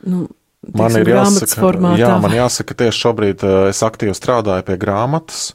Nu, 0.05 0.27
Tiksim, 0.59 0.79
man 0.81 0.97
ir 0.99 1.11
jāsaka, 1.13 1.55
formātā. 1.61 1.99
jā, 2.01 2.15
man 2.19 2.35
jāsaka, 2.35 2.75
tieši 2.81 3.03
šobrīd 3.05 3.43
uh, 3.47 3.59
es 3.71 3.79
aktīvi 3.85 4.15
strādāju 4.17 4.65
pie 4.67 4.75
grāmatas, 4.79 5.53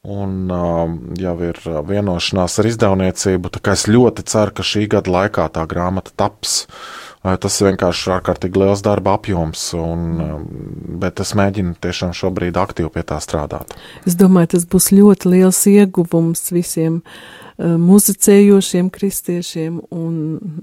un 0.00 0.48
uh, 0.48 0.94
jau 1.20 1.34
ir 1.44 1.60
vienošanās 1.90 2.56
ar 2.62 2.70
izdevniecību, 2.70 3.52
tā 3.52 3.60
kā 3.60 3.76
es 3.76 3.84
ļoti 3.90 4.24
ceru, 4.32 4.56
ka 4.56 4.64
šī 4.64 4.86
gada 4.96 5.12
laikā 5.12 5.46
tā 5.52 5.66
grāmata 5.68 6.16
taps. 6.16 6.64
Uh, 6.64 7.06
Tas 7.20 7.58
ir 7.60 7.66
vienkārši 7.68 8.14
ārkārtīgi 8.14 8.62
liels 8.62 8.80
darba 8.80 9.12
apjoms, 9.18 9.66
un, 9.76 10.04
um, 10.24 10.46
bet 11.02 11.20
es 11.20 11.34
mēģinu 11.36 11.74
tiešām 11.84 12.14
šobrīd 12.16 12.56
aktīvi 12.56 12.88
pie 12.94 13.02
tā 13.04 13.18
strādāt. 13.20 13.74
Es 14.08 14.16
domāju, 14.16 14.54
tas 14.54 14.64
būs 14.64 14.88
ļoti 14.96 15.34
liels 15.34 15.60
ieguvums 15.68 16.46
visiem 16.56 17.02
uh, 17.02 17.20
muzicējošiem 17.60 18.88
kristiešiem 18.94 19.82
un 19.92 20.16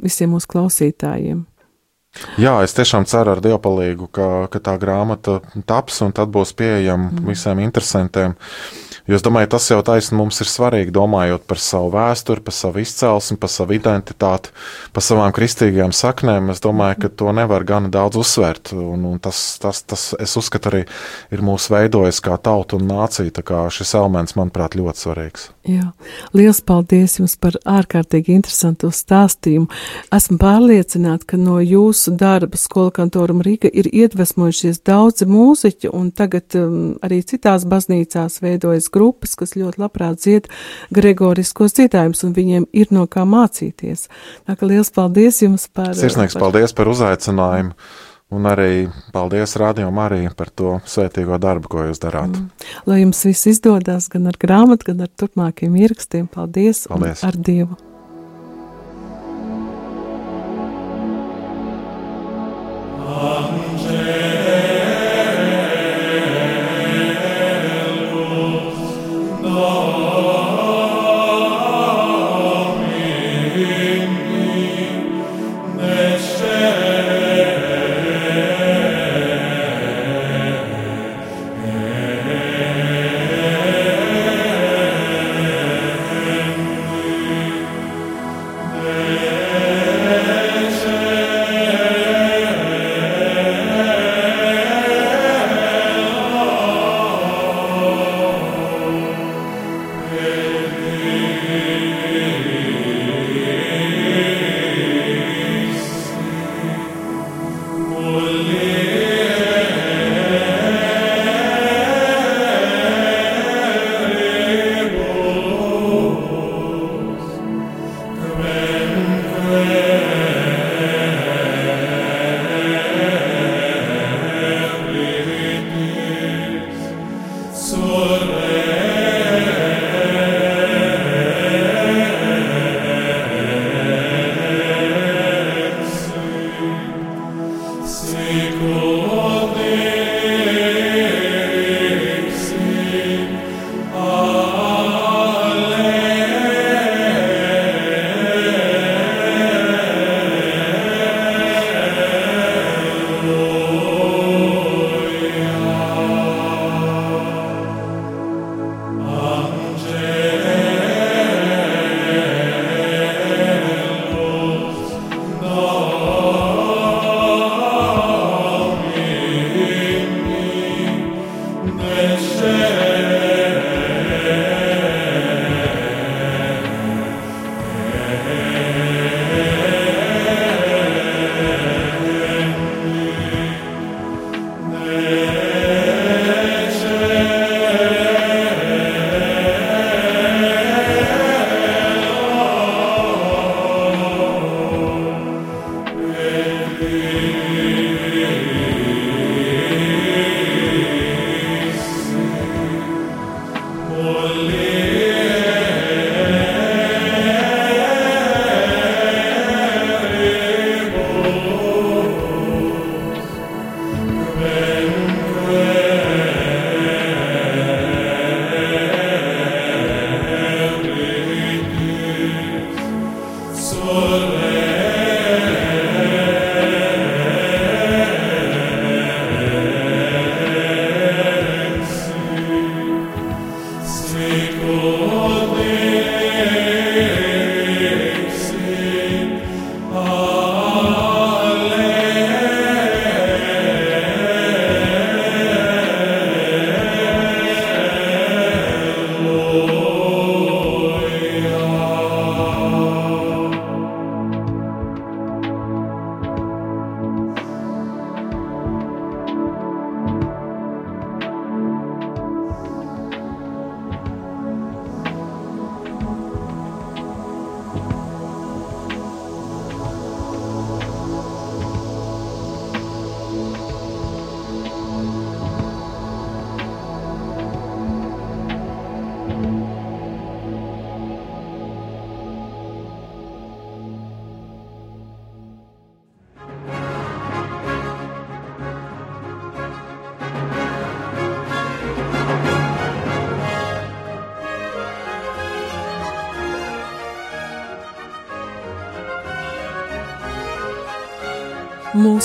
visiem 0.03 0.33
mūsu 0.33 0.49
klausītājiem. 0.55 1.45
Jā, 2.41 2.55
es 2.65 2.73
tiešām 2.73 3.05
ceru 3.05 3.35
ar 3.35 3.41
Dievu 3.43 3.59
palīdzību, 3.61 4.07
ka, 4.09 4.27
ka 4.49 4.61
tā 4.63 4.73
grāmata 4.81 5.37
taps 5.69 6.01
un 6.01 6.15
tad 6.17 6.31
būs 6.33 6.55
pieejama 6.57 7.11
mm. 7.11 7.25
visiem 7.29 7.61
interesantiem. 7.61 8.33
Uh, 8.33 8.86
Jo 9.07 9.15
es 9.15 9.23
domāju, 9.23 9.47
tas 9.53 9.69
jau 9.71 9.79
taisni 9.87 10.17
mums 10.19 10.41
ir 10.43 10.49
svarīgi, 10.51 10.91
domājot 10.91 11.45
par 11.47 11.61
savu 11.63 11.93
vēsturi, 11.93 12.43
par 12.43 12.55
savu 12.55 12.81
izcelsmi, 12.83 13.37
par 13.39 13.51
savu 13.53 13.77
identitāti, 13.77 14.51
par 14.91 15.05
savām 15.05 15.31
kristīgajām 15.35 15.93
saknēm. 15.95 16.51
Es 16.51 16.59
domāju, 16.63 17.05
ka 17.05 17.11
to 17.21 17.31
nevar 17.35 17.63
gana 17.67 17.87
daudz 17.93 18.19
uzsvērt. 18.19 18.73
Un, 18.75 19.05
un 19.07 19.21
tas, 19.23 19.39
tas, 19.63 19.79
tas, 19.87 20.09
es 20.19 20.35
uzskatu, 20.39 20.73
arī 20.73 20.81
ir 21.31 21.43
mūsu 21.45 21.71
veidojis 21.71 22.19
kā 22.25 22.35
tauta 22.35 22.75
un 22.75 22.89
nācija. 22.91 23.31
Tā 23.37 23.45
kā 23.47 23.61
šis 23.71 23.95
elements, 23.95 24.35
manuprāt, 24.35 24.75
ļoti 24.75 25.05
svarīgs. 25.05 25.47
Jā, 25.67 25.89
liels 26.35 26.59
paldies 26.63 27.17
jums 27.19 27.33
par 27.39 27.55
ārkārtīgi 27.67 28.35
interesantu 28.35 28.87
stāstījumu. 28.95 29.67
Esmu 30.15 30.37
pārliecināta, 30.39 31.27
ka 31.31 31.39
no 31.39 31.57
jūsu 31.63 32.13
darba 32.19 32.59
skola 32.59 32.91
kantoram 32.95 33.39
Rīga 33.43 33.71
ir 33.71 33.87
iedvesmojušies 33.91 34.79
daudzi 34.87 35.27
mūziķi, 35.27 35.91
un 35.91 36.13
tagad 36.15 36.55
um, 36.59 36.77
arī 37.03 37.19
citās 37.27 37.67
baznīcās 37.67 38.39
veidojas 38.43 38.87
grupas, 38.97 39.37
kas 39.39 39.55
ļoti 39.57 39.83
labprāt 39.85 40.19
dzied 40.23 40.49
gregoriskos 40.93 41.77
dziedājumus, 41.77 42.25
un 42.27 42.35
viņiem 42.35 42.67
ir 42.73 42.91
no 42.95 43.05
kā 43.11 43.23
mācīties. 43.29 44.09
Tā 44.49 44.57
kā 44.57 44.69
liels 44.69 44.91
paldies 44.93 45.41
jums 45.45 45.69
par. 45.71 45.93
Sirsnīgs 45.97 46.35
par... 46.35 46.47
paldies 46.47 46.75
par 46.77 46.91
uzaicinājumu. 46.91 47.77
Un 48.27 48.43
arī 48.43 48.89
paldies 49.15 49.53
Rādījumam 49.55 50.01
arī 50.03 50.25
par 50.35 50.49
to 50.51 50.73
svētīgo 50.83 51.37
darbu, 51.39 51.69
ko 51.71 51.85
jūs 51.87 52.01
darāt. 52.03 52.35
Mm. 52.35 52.73
Lai 52.89 52.99
jums 53.05 53.23
viss 53.23 53.47
izdodas, 53.53 54.09
gan 54.11 54.27
ar 54.27 54.35
grāmatu, 54.35 54.91
gan 54.91 55.05
ar 55.07 55.13
turpmākiem 55.15 55.79
ierakstiem. 55.79 56.27
Paldies! 56.27 56.89
paldies. 56.91 57.23
Ar 57.23 57.39
Dievu! 57.39 57.79
Amen. 63.17 63.66